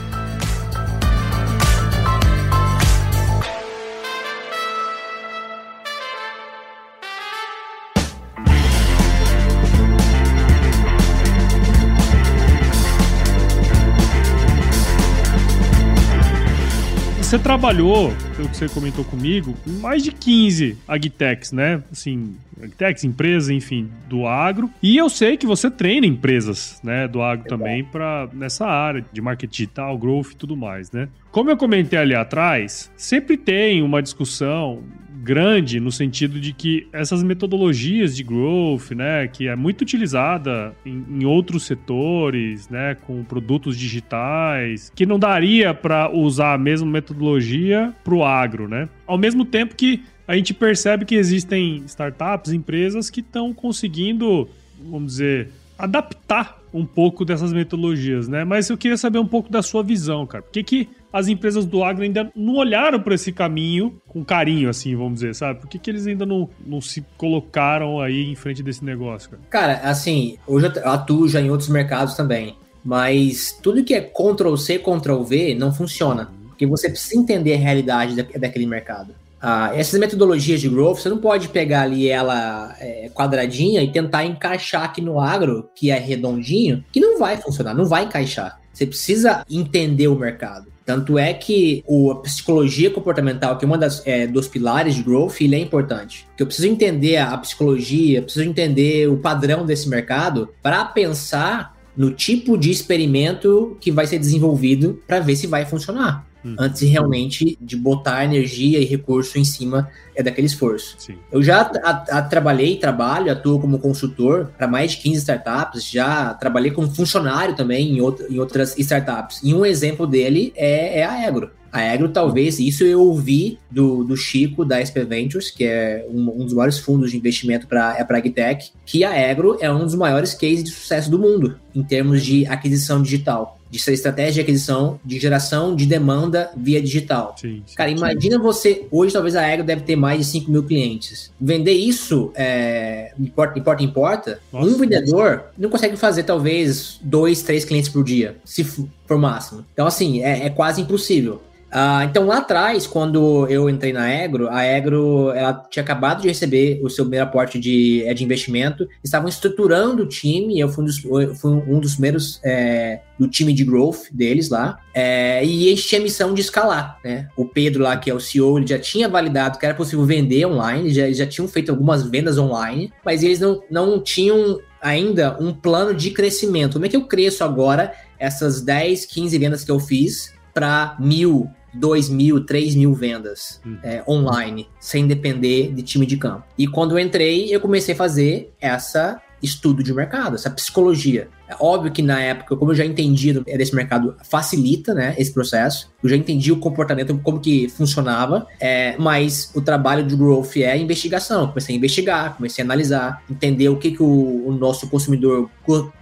Você 17.31 17.39
trabalhou, 17.39 18.11
pelo 18.35 18.49
que 18.49 18.57
você 18.57 18.67
comentou 18.67 19.05
comigo, 19.05 19.55
com 19.63 19.71
mais 19.79 20.03
de 20.03 20.11
15 20.11 20.77
agtechs, 20.85 21.53
né? 21.53 21.81
Assim, 21.89 22.35
agtechs, 22.61 23.05
empresas, 23.05 23.49
enfim, 23.49 23.89
do 24.09 24.27
agro. 24.27 24.69
E 24.83 24.97
eu 24.97 25.09
sei 25.09 25.37
que 25.37 25.45
você 25.45 25.71
treina 25.71 26.05
empresas, 26.05 26.81
né, 26.83 27.07
do 27.07 27.21
agro 27.21 27.45
é 27.45 27.47
também 27.47 27.85
para 27.85 28.27
nessa 28.33 28.67
área 28.67 29.05
de 29.13 29.21
marketing 29.21 29.49
digital, 29.49 29.97
growth 29.97 30.31
e 30.31 30.35
tudo 30.35 30.57
mais, 30.57 30.91
né? 30.91 31.07
Como 31.31 31.49
eu 31.49 31.55
comentei 31.55 31.97
ali 31.97 32.13
atrás, 32.13 32.91
sempre 32.97 33.37
tem 33.37 33.81
uma 33.81 34.01
discussão 34.01 34.83
grande 35.21 35.79
no 35.79 35.91
sentido 35.91 36.39
de 36.39 36.51
que 36.51 36.87
essas 36.91 37.21
metodologias 37.21 38.15
de 38.15 38.23
growth, 38.23 38.91
né, 38.91 39.27
que 39.27 39.47
é 39.47 39.55
muito 39.55 39.81
utilizada 39.81 40.75
em, 40.85 41.05
em 41.09 41.25
outros 41.25 41.65
setores, 41.65 42.67
né, 42.69 42.95
com 42.95 43.23
produtos 43.23 43.77
digitais, 43.77 44.91
que 44.95 45.05
não 45.05 45.19
daria 45.19 45.73
para 45.73 46.11
usar 46.11 46.53
a 46.53 46.57
mesma 46.57 46.87
metodologia 46.87 47.93
para 48.03 48.15
o 48.15 48.23
agro, 48.23 48.67
né? 48.67 48.89
Ao 49.05 49.17
mesmo 49.17 49.45
tempo 49.45 49.75
que 49.75 50.03
a 50.27 50.35
gente 50.35 50.53
percebe 50.53 51.05
que 51.05 51.15
existem 51.15 51.83
startups, 51.85 52.51
empresas 52.51 53.09
que 53.09 53.19
estão 53.19 53.53
conseguindo, 53.53 54.49
vamos 54.83 55.13
dizer, 55.13 55.49
adaptar 55.77 56.59
um 56.73 56.85
pouco 56.85 57.25
dessas 57.25 57.51
metodologias, 57.51 58.27
né? 58.27 58.43
Mas 58.43 58.69
eu 58.69 58.77
queria 58.77 58.97
saber 58.97 59.19
um 59.19 59.27
pouco 59.27 59.51
da 59.51 59.61
sua 59.61 59.83
visão, 59.83 60.25
cara. 60.25 60.41
Por 60.41 60.51
que, 60.51 60.63
que 60.63 60.89
as 61.11 61.27
empresas 61.27 61.65
do 61.65 61.83
agro 61.83 62.03
ainda 62.03 62.31
não 62.35 62.55
olharam 62.55 62.99
para 62.99 63.15
esse 63.15 63.31
caminho 63.31 64.01
com 64.07 64.23
carinho, 64.23 64.69
assim, 64.69 64.95
vamos 64.95 65.15
dizer, 65.15 65.35
sabe? 65.35 65.59
Por 65.59 65.67
que, 65.69 65.77
que 65.77 65.89
eles 65.89 66.07
ainda 66.07 66.25
não, 66.25 66.49
não 66.65 66.79
se 66.79 67.03
colocaram 67.17 67.99
aí 67.99 68.29
em 68.29 68.35
frente 68.35 68.63
desse 68.63 68.83
negócio, 68.83 69.29
cara? 69.29 69.41
Cara, 69.49 69.89
assim, 69.89 70.37
hoje 70.47 70.67
eu 70.67 70.89
atuo 70.89 71.27
já 71.27 71.41
em 71.41 71.49
outros 71.49 71.69
mercados 71.69 72.15
também, 72.15 72.55
mas 72.83 73.57
tudo 73.61 73.83
que 73.83 73.93
é 73.93 74.01
Ctrl-C, 74.01 74.79
Ctrl-V 74.79 75.55
não 75.55 75.73
funciona, 75.73 76.31
porque 76.47 76.65
você 76.65 76.89
precisa 76.89 77.19
entender 77.19 77.53
a 77.53 77.57
realidade 77.57 78.15
daquele 78.15 78.65
mercado. 78.65 79.13
Ah, 79.43 79.71
essas 79.73 79.99
metodologias 79.99 80.61
de 80.61 80.69
growth, 80.69 80.99
você 80.99 81.09
não 81.09 81.17
pode 81.17 81.49
pegar 81.49 81.81
ali 81.81 82.07
ela 82.07 82.75
é, 82.79 83.09
quadradinha 83.09 83.81
e 83.81 83.91
tentar 83.91 84.23
encaixar 84.23 84.83
aqui 84.83 85.01
no 85.01 85.19
agro, 85.19 85.67
que 85.75 85.89
é 85.89 85.97
redondinho, 85.97 86.85
que 86.91 86.99
não 86.99 87.17
vai 87.17 87.37
funcionar, 87.37 87.73
não 87.73 87.85
vai 87.85 88.03
encaixar. 88.03 88.61
Você 88.71 88.85
precisa 88.85 89.43
entender 89.49 90.07
o 90.07 90.15
mercado. 90.15 90.70
Tanto 90.85 91.17
é 91.17 91.33
que 91.33 91.83
o, 91.87 92.11
a 92.11 92.15
psicologia 92.21 92.89
comportamental, 92.89 93.57
que 93.57 93.65
é 93.65 93.67
um 93.67 93.73
é, 94.05 94.27
dos 94.27 94.47
pilares 94.47 94.95
de 94.95 95.03
growth, 95.03 95.41
ele 95.41 95.55
é 95.55 95.59
importante. 95.59 96.27
Eu 96.37 96.45
preciso 96.45 96.67
entender 96.67 97.17
a, 97.17 97.33
a 97.33 97.37
psicologia, 97.37 98.21
preciso 98.21 98.45
entender 98.45 99.07
o 99.07 99.17
padrão 99.17 99.65
desse 99.65 99.87
mercado 99.87 100.49
para 100.61 100.83
pensar 100.85 101.77
no 101.95 102.11
tipo 102.11 102.57
de 102.57 102.71
experimento 102.71 103.77
que 103.79 103.91
vai 103.91 104.07
ser 104.07 104.17
desenvolvido 104.17 105.01
para 105.05 105.19
ver 105.19 105.35
se 105.35 105.45
vai 105.45 105.65
funcionar. 105.65 106.25
Hum. 106.43 106.55
Antes 106.57 106.81
realmente 106.89 107.57
de 107.61 107.75
botar 107.75 108.25
energia 108.25 108.79
e 108.79 108.85
recurso 108.85 109.37
em 109.37 109.45
cima 109.45 109.89
é 110.15 110.23
daquele 110.23 110.47
esforço. 110.47 110.95
Sim. 110.97 111.15
Eu 111.31 111.41
já 111.41 111.61
a, 111.83 112.17
a, 112.17 112.21
trabalhei, 112.21 112.77
trabalho, 112.77 113.31
atuo 113.31 113.59
como 113.59 113.79
consultor 113.79 114.51
para 114.57 114.67
mais 114.67 114.91
de 114.91 114.97
15 114.97 115.17
startups, 115.19 115.89
já 115.89 116.33
trabalhei 116.33 116.71
como 116.71 116.89
funcionário 116.89 117.55
também 117.55 117.95
em, 117.97 118.01
outra, 118.01 118.27
em 118.29 118.39
outras 118.39 118.77
startups. 118.77 119.39
E 119.43 119.53
um 119.53 119.65
exemplo 119.65 120.07
dele 120.07 120.51
é, 120.55 120.99
é 120.99 121.05
a 121.05 121.27
Egro. 121.27 121.51
A 121.71 121.81
Egro, 121.81 122.09
talvez, 122.09 122.59
isso 122.59 122.83
eu 122.83 122.99
ouvi 122.99 123.57
do, 123.69 124.03
do 124.03 124.17
Chico, 124.17 124.65
da 124.65 124.83
SP 124.83 125.05
Ventures, 125.05 125.49
que 125.49 125.63
é 125.63 126.05
um, 126.09 126.41
um 126.41 126.43
dos 126.43 126.53
maiores 126.53 126.77
fundos 126.77 127.11
de 127.11 127.17
investimento 127.17 127.65
para 127.65 127.95
é 127.97 128.01
a 128.01 128.17
Agtech, 128.17 128.73
que 128.85 129.05
a 129.05 129.17
Egro 129.17 129.57
é 129.61 129.71
um 129.71 129.85
dos 129.85 129.95
maiores 129.95 130.33
cases 130.33 130.65
de 130.65 130.71
sucesso 130.71 131.09
do 131.09 131.17
mundo 131.17 131.57
em 131.73 131.81
termos 131.81 132.21
de 132.23 132.45
aquisição 132.45 133.01
digital 133.01 133.60
de 133.71 133.79
ser 133.79 133.93
estratégia 133.93 134.33
de 134.33 134.41
aquisição, 134.41 134.99
de 135.03 135.17
geração 135.17 135.73
de 135.73 135.85
demanda 135.85 136.51
via 136.57 136.81
digital. 136.81 137.35
Sim, 137.39 137.63
sim, 137.65 137.75
Cara, 137.75 137.89
imagina 137.89 138.35
sim. 138.35 138.41
você, 138.43 138.85
hoje 138.91 139.13
talvez 139.13 139.33
a 139.33 139.47
Ego 139.47 139.63
deve 139.63 139.83
ter 139.83 139.95
mais 139.95 140.19
de 140.19 140.25
5 140.25 140.51
mil 140.51 140.63
clientes. 140.63 141.31
Vender 141.39 141.71
isso 141.71 142.31
é, 142.35 143.13
de 143.17 143.31
porta 143.31 143.57
em 143.57 143.63
porta, 143.63 143.83
em 143.83 143.87
porta 143.87 144.39
Nossa, 144.51 144.67
um 144.69 144.77
vendedor 144.77 145.45
não 145.57 145.69
consegue 145.69 145.95
fazer 145.95 146.23
talvez 146.23 146.99
dois, 147.01 147.41
três 147.41 147.63
clientes 147.63 147.89
por 147.89 148.03
dia, 148.03 148.35
se 148.43 148.65
for 148.65 149.17
máximo. 149.17 149.65
Então, 149.71 149.87
assim, 149.87 150.21
é, 150.21 150.47
é 150.47 150.49
quase 150.49 150.81
impossível. 150.81 151.41
Uh, 151.71 152.03
então, 152.03 152.25
lá 152.25 152.39
atrás, 152.39 152.85
quando 152.85 153.47
eu 153.47 153.69
entrei 153.69 153.93
na 153.93 154.09
Egro, 154.09 154.49
a 154.49 154.65
Egro 154.65 155.31
ela 155.31 155.53
tinha 155.69 155.81
acabado 155.81 156.21
de 156.21 156.27
receber 156.27 156.81
o 156.83 156.89
seu 156.89 157.05
primeiro 157.05 157.25
aporte 157.25 157.57
de, 157.57 158.03
é, 158.05 158.13
de 158.13 158.25
investimento, 158.25 158.87
estavam 159.01 159.29
estruturando 159.29 160.03
o 160.03 160.05
time, 160.05 160.59
eu 160.59 160.67
fui 160.67 160.83
um 160.83 160.85
dos, 160.85 160.97
fui 161.39 161.51
um 161.51 161.79
dos 161.79 161.93
primeiros 161.93 162.41
é, 162.43 162.99
do 163.17 163.25
time 163.25 163.53
de 163.53 163.63
growth 163.63 164.11
deles 164.11 164.49
lá, 164.49 164.79
é, 164.93 165.45
e 165.45 165.69
eles 165.69 165.85
tinham 165.85 166.01
a 166.01 166.03
missão 166.03 166.33
de 166.33 166.41
escalar, 166.41 166.97
né? 167.05 167.29
O 167.37 167.45
Pedro 167.45 167.83
lá, 167.83 167.95
que 167.95 168.09
é 168.09 168.13
o 168.13 168.19
CEO, 168.19 168.59
ele 168.59 168.67
já 168.67 168.77
tinha 168.77 169.07
validado 169.07 169.57
que 169.57 169.65
era 169.65 169.73
possível 169.73 170.05
vender 170.05 170.45
online, 170.45 170.89
já, 170.89 171.09
já 171.11 171.25
tinham 171.25 171.47
feito 171.47 171.71
algumas 171.71 172.03
vendas 172.03 172.37
online, 172.37 172.91
mas 173.05 173.23
eles 173.23 173.39
não, 173.39 173.63
não 173.71 174.03
tinham 174.03 174.59
ainda 174.81 175.37
um 175.39 175.53
plano 175.53 175.93
de 175.93 176.11
crescimento. 176.11 176.73
Como 176.73 176.85
é 176.85 176.89
que 176.89 176.97
eu 176.97 177.05
cresço 177.05 177.45
agora 177.45 177.93
essas 178.19 178.61
10, 178.61 179.05
15 179.05 179.37
vendas 179.37 179.63
que 179.63 179.71
eu 179.71 179.79
fiz 179.79 180.33
para 180.53 180.97
mil, 180.99 181.49
2 181.73 182.09
mil, 182.09 182.45
3 182.45 182.75
mil 182.75 182.93
vendas 182.93 183.61
hum. 183.65 183.77
é, 183.83 184.03
online, 184.07 184.67
sem 184.79 185.07
depender 185.07 185.71
de 185.73 185.81
time 185.81 186.05
de 186.05 186.17
campo. 186.17 186.43
E 186.57 186.67
quando 186.67 186.97
eu 186.97 186.99
entrei, 186.99 187.53
eu 187.53 187.59
comecei 187.59 187.93
a 187.93 187.97
fazer 187.97 188.53
essa 188.59 189.21
estudo 189.41 189.83
de 189.83 189.93
mercado, 189.93 190.35
essa 190.35 190.49
psicologia. 190.49 191.27
É 191.47 191.55
óbvio 191.59 191.91
que 191.91 192.01
na 192.01 192.21
época, 192.21 192.55
como 192.55 192.71
eu 192.71 192.75
já 192.75 192.85
entendi 192.85 193.33
desse 193.33 193.75
mercado, 193.75 194.15
facilita 194.23 194.93
né, 194.93 195.15
esse 195.17 195.33
processo. 195.33 195.91
Eu 196.01 196.09
já 196.09 196.15
entendi 196.15 196.51
o 196.51 196.57
comportamento, 196.57 197.19
como 197.23 197.39
que 197.39 197.67
funcionava, 197.69 198.47
é, 198.59 198.95
mas 198.97 199.51
o 199.53 199.61
trabalho 199.61 200.05
de 200.05 200.15
growth 200.15 200.57
é 200.57 200.77
investigação. 200.77 201.47
Comecei 201.47 201.75
a 201.75 201.77
investigar, 201.77 202.37
comecei 202.37 202.63
a 202.63 202.65
analisar, 202.65 203.23
entender 203.29 203.67
o 203.67 203.77
que, 203.77 203.91
que 203.91 204.03
o, 204.03 204.47
o 204.47 204.51
nosso 204.53 204.87
consumidor 204.89 205.49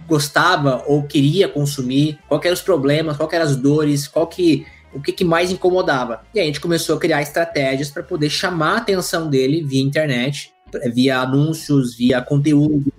gostava 0.06 0.84
ou 0.86 1.02
queria 1.02 1.48
consumir, 1.48 2.18
quais 2.28 2.44
eram 2.44 2.54
os 2.54 2.62
problemas, 2.62 3.16
quais 3.16 3.32
eram 3.32 3.44
as 3.44 3.56
dores, 3.56 4.06
qual 4.06 4.26
que 4.26 4.66
o 4.92 5.00
que, 5.00 5.12
que, 5.12 5.24
mais 5.24 5.50
incomodava. 5.50 6.22
E 6.34 6.38
aí 6.38 6.44
a 6.44 6.46
gente 6.46 6.60
começou 6.60 6.96
a 6.96 6.98
criar 6.98 7.22
estratégias 7.22 7.90
para 7.90 8.02
poder 8.02 8.30
chamar 8.30 8.74
a 8.74 8.78
atenção 8.78 9.28
dele 9.28 9.62
via 9.62 9.80
internet, 9.80 10.52
via 10.92 11.18
anúncios, 11.20 11.94
via 11.96 12.20
conteúdo, 12.20 12.92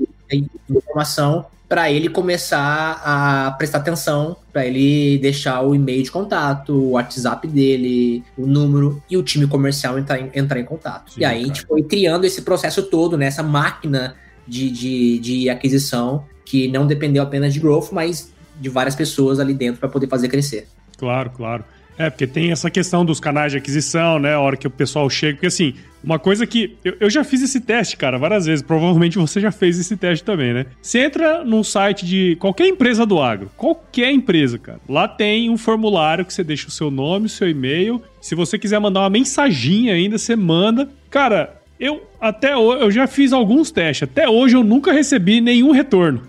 informação, 0.69 1.45
para 1.71 1.89
ele 1.89 2.10
começar 2.10 3.01
a 3.01 3.51
prestar 3.51 3.77
atenção, 3.77 4.36
para 4.51 4.65
ele 4.65 5.17
deixar 5.19 5.62
o 5.62 5.73
e-mail 5.73 6.04
de 6.04 6.12
contato, 6.12 6.73
o 6.73 6.91
WhatsApp 6.91 7.47
dele, 7.47 8.25
o 8.38 8.45
número 8.45 9.01
e 9.10 9.15
o 9.15 9.23
time 9.23 9.47
comercial 9.47 9.97
entrar 9.97 10.19
em, 10.19 10.30
entrar 10.36 10.60
em 10.60 10.65
contato. 10.65 11.13
Sim, 11.13 11.21
e 11.21 11.25
aí 11.25 11.32
cara. 11.32 11.43
a 11.43 11.47
gente 11.47 11.65
foi 11.65 11.82
criando 11.82 12.25
esse 12.25 12.41
processo 12.41 12.84
todo, 12.84 13.17
nessa 13.17 13.41
né, 13.41 13.47
máquina 13.47 14.15
de, 14.45 14.69
de, 14.69 15.19
de 15.19 15.49
aquisição 15.49 16.25
que 16.43 16.67
não 16.67 16.86
dependeu 16.86 17.23
apenas 17.23 17.54
de 17.54 17.62
growth, 17.62 17.93
mas 17.93 18.34
de 18.60 18.67
várias 18.67 18.93
pessoas 18.93 19.39
ali 19.39 19.54
dentro 19.54 19.80
para 19.80 19.88
poder 19.88 20.08
fazer 20.08 20.27
crescer. 20.27 20.67
Claro, 20.97 21.30
claro. 21.30 21.63
É, 21.97 22.10
porque 22.10 22.25
tem 22.25 22.51
essa 22.51 22.69
questão 22.69 23.06
dos 23.06 23.19
canais 23.19 23.51
de 23.51 23.58
aquisição, 23.58 24.17
né? 24.19 24.34
A 24.34 24.39
hora 24.39 24.58
que 24.58 24.65
o 24.67 24.71
pessoal 24.71 25.10
chega. 25.10 25.34
Porque 25.34 25.47
assim, 25.47 25.75
uma 26.04 26.17
coisa 26.17 26.47
que. 26.47 26.75
Eu, 26.84 26.97
eu, 26.99 27.10
já 27.10 27.23
fiz 27.23 27.41
esse 27.41 27.60
teste, 27.60 27.95
cara, 27.95 28.17
várias 28.17 28.45
vezes. 28.45 28.63
Provavelmente 28.63 29.17
você 29.17 29.39
já 29.39 29.51
fez 29.51 29.80
esse 29.80 29.95
teste 29.95 30.23
também, 30.25 30.54
né? 30.54 30.65
Você 30.82 30.99
entra 30.99 31.43
num 31.43 31.63
site 31.63 32.06
de 32.06 32.36
qualquer 32.39 32.67
empresa 32.67 33.06
do 33.06 33.19
agro, 33.19 33.51
qualquer 33.56 34.12
empresa, 34.12 34.58
cara. 34.58 34.80
Lá 34.89 35.08
tem 35.08 35.49
um 35.49 35.58
formulário 35.58 36.25
que 36.25 36.34
você 36.34 36.43
deixa 36.43 36.67
o 36.67 36.71
seu 36.71 36.89
nome, 36.89 37.27
o 37.27 37.30
seu 37.30 37.49
e-mail. 37.49 38.01
Se 38.19 38.36
você 38.36 38.58
quiser 38.58 38.80
mandar 38.80 39.01
uma 39.01 39.10
mensaginha 39.10 39.93
ainda, 39.93 40.17
você 40.17 40.36
manda. 40.36 40.89
Cara, 41.10 41.61
eu 41.81 42.03
até 42.19 42.55
hoje, 42.55 42.83
eu 42.83 42.91
já 42.91 43.07
fiz 43.07 43.33
alguns 43.33 43.71
testes. 43.71 44.07
Até 44.07 44.29
hoje 44.29 44.55
eu 44.55 44.63
nunca 44.63 44.93
recebi 44.93 45.41
nenhum 45.41 45.71
retorno. 45.71 46.21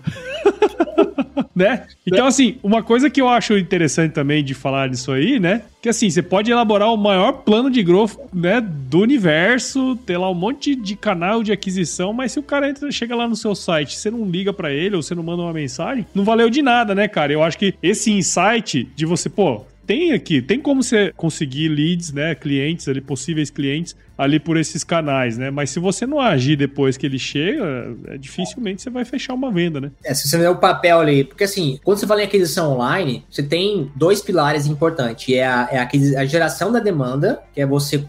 né? 1.54 1.84
Então, 2.06 2.26
assim, 2.26 2.56
uma 2.62 2.82
coisa 2.82 3.10
que 3.10 3.20
eu 3.20 3.28
acho 3.28 3.58
interessante 3.58 4.12
também 4.12 4.42
de 4.42 4.54
falar 4.54 4.88
disso 4.88 5.12
aí, 5.12 5.38
né? 5.38 5.60
Que 5.82 5.90
assim, 5.90 6.08
você 6.08 6.22
pode 6.22 6.50
elaborar 6.50 6.88
o 6.92 6.96
maior 6.96 7.32
plano 7.32 7.70
de 7.70 7.82
growth 7.82 8.16
né, 8.32 8.62
do 8.62 9.00
universo, 9.00 9.94
ter 10.06 10.16
lá 10.16 10.30
um 10.30 10.34
monte 10.34 10.74
de 10.74 10.96
canal 10.96 11.42
de 11.42 11.52
aquisição, 11.52 12.14
mas 12.14 12.32
se 12.32 12.38
o 12.38 12.42
cara 12.42 12.70
entra, 12.70 12.90
chega 12.90 13.14
lá 13.14 13.28
no 13.28 13.36
seu 13.36 13.54
site, 13.54 13.98
você 13.98 14.10
não 14.10 14.24
liga 14.24 14.52
para 14.52 14.72
ele 14.72 14.96
ou 14.96 15.02
você 15.02 15.14
não 15.14 15.22
manda 15.22 15.42
uma 15.42 15.52
mensagem, 15.52 16.06
não 16.14 16.24
valeu 16.24 16.48
de 16.48 16.62
nada, 16.62 16.94
né, 16.94 17.08
cara? 17.08 17.32
Eu 17.32 17.42
acho 17.42 17.58
que 17.58 17.74
esse 17.82 18.10
insight 18.10 18.88
de 18.96 19.04
você, 19.04 19.28
pô, 19.28 19.66
tem 19.86 20.12
aqui, 20.12 20.40
tem 20.40 20.60
como 20.60 20.82
você 20.82 21.12
conseguir 21.16 21.68
leads, 21.68 22.12
né, 22.12 22.34
clientes 22.34 22.88
ali, 22.88 23.00
possíveis 23.00 23.50
clientes 23.50 23.96
ali 24.16 24.38
por 24.38 24.56
esses 24.56 24.84
canais, 24.84 25.36
né? 25.36 25.50
Mas 25.50 25.70
se 25.70 25.80
você 25.80 26.06
não 26.06 26.20
agir 26.20 26.56
depois 26.56 26.96
que 26.96 27.06
ele 27.06 27.18
chega, 27.18 27.96
é, 28.06 28.18
dificilmente 28.18 28.82
você 28.82 28.90
vai 28.90 29.04
fechar 29.04 29.34
uma 29.34 29.50
venda, 29.50 29.80
né? 29.80 29.90
É, 30.04 30.14
se 30.14 30.28
você 30.28 30.38
der 30.38 30.50
o 30.50 30.56
papel 30.56 31.00
ali, 31.00 31.24
porque 31.24 31.44
assim, 31.44 31.80
quando 31.82 31.98
você 31.98 32.06
fala 32.06 32.22
em 32.22 32.24
aquisição 32.24 32.72
online, 32.72 33.24
você 33.28 33.42
tem 33.42 33.90
dois 33.96 34.20
pilares 34.20 34.66
importantes, 34.66 35.34
é 35.34 35.44
a, 35.44 35.68
é 35.72 35.78
a, 35.78 36.20
a 36.20 36.24
geração 36.24 36.70
da 36.70 36.78
demanda, 36.78 37.42
que 37.52 37.60
é 37.60 37.66
você 37.66 38.04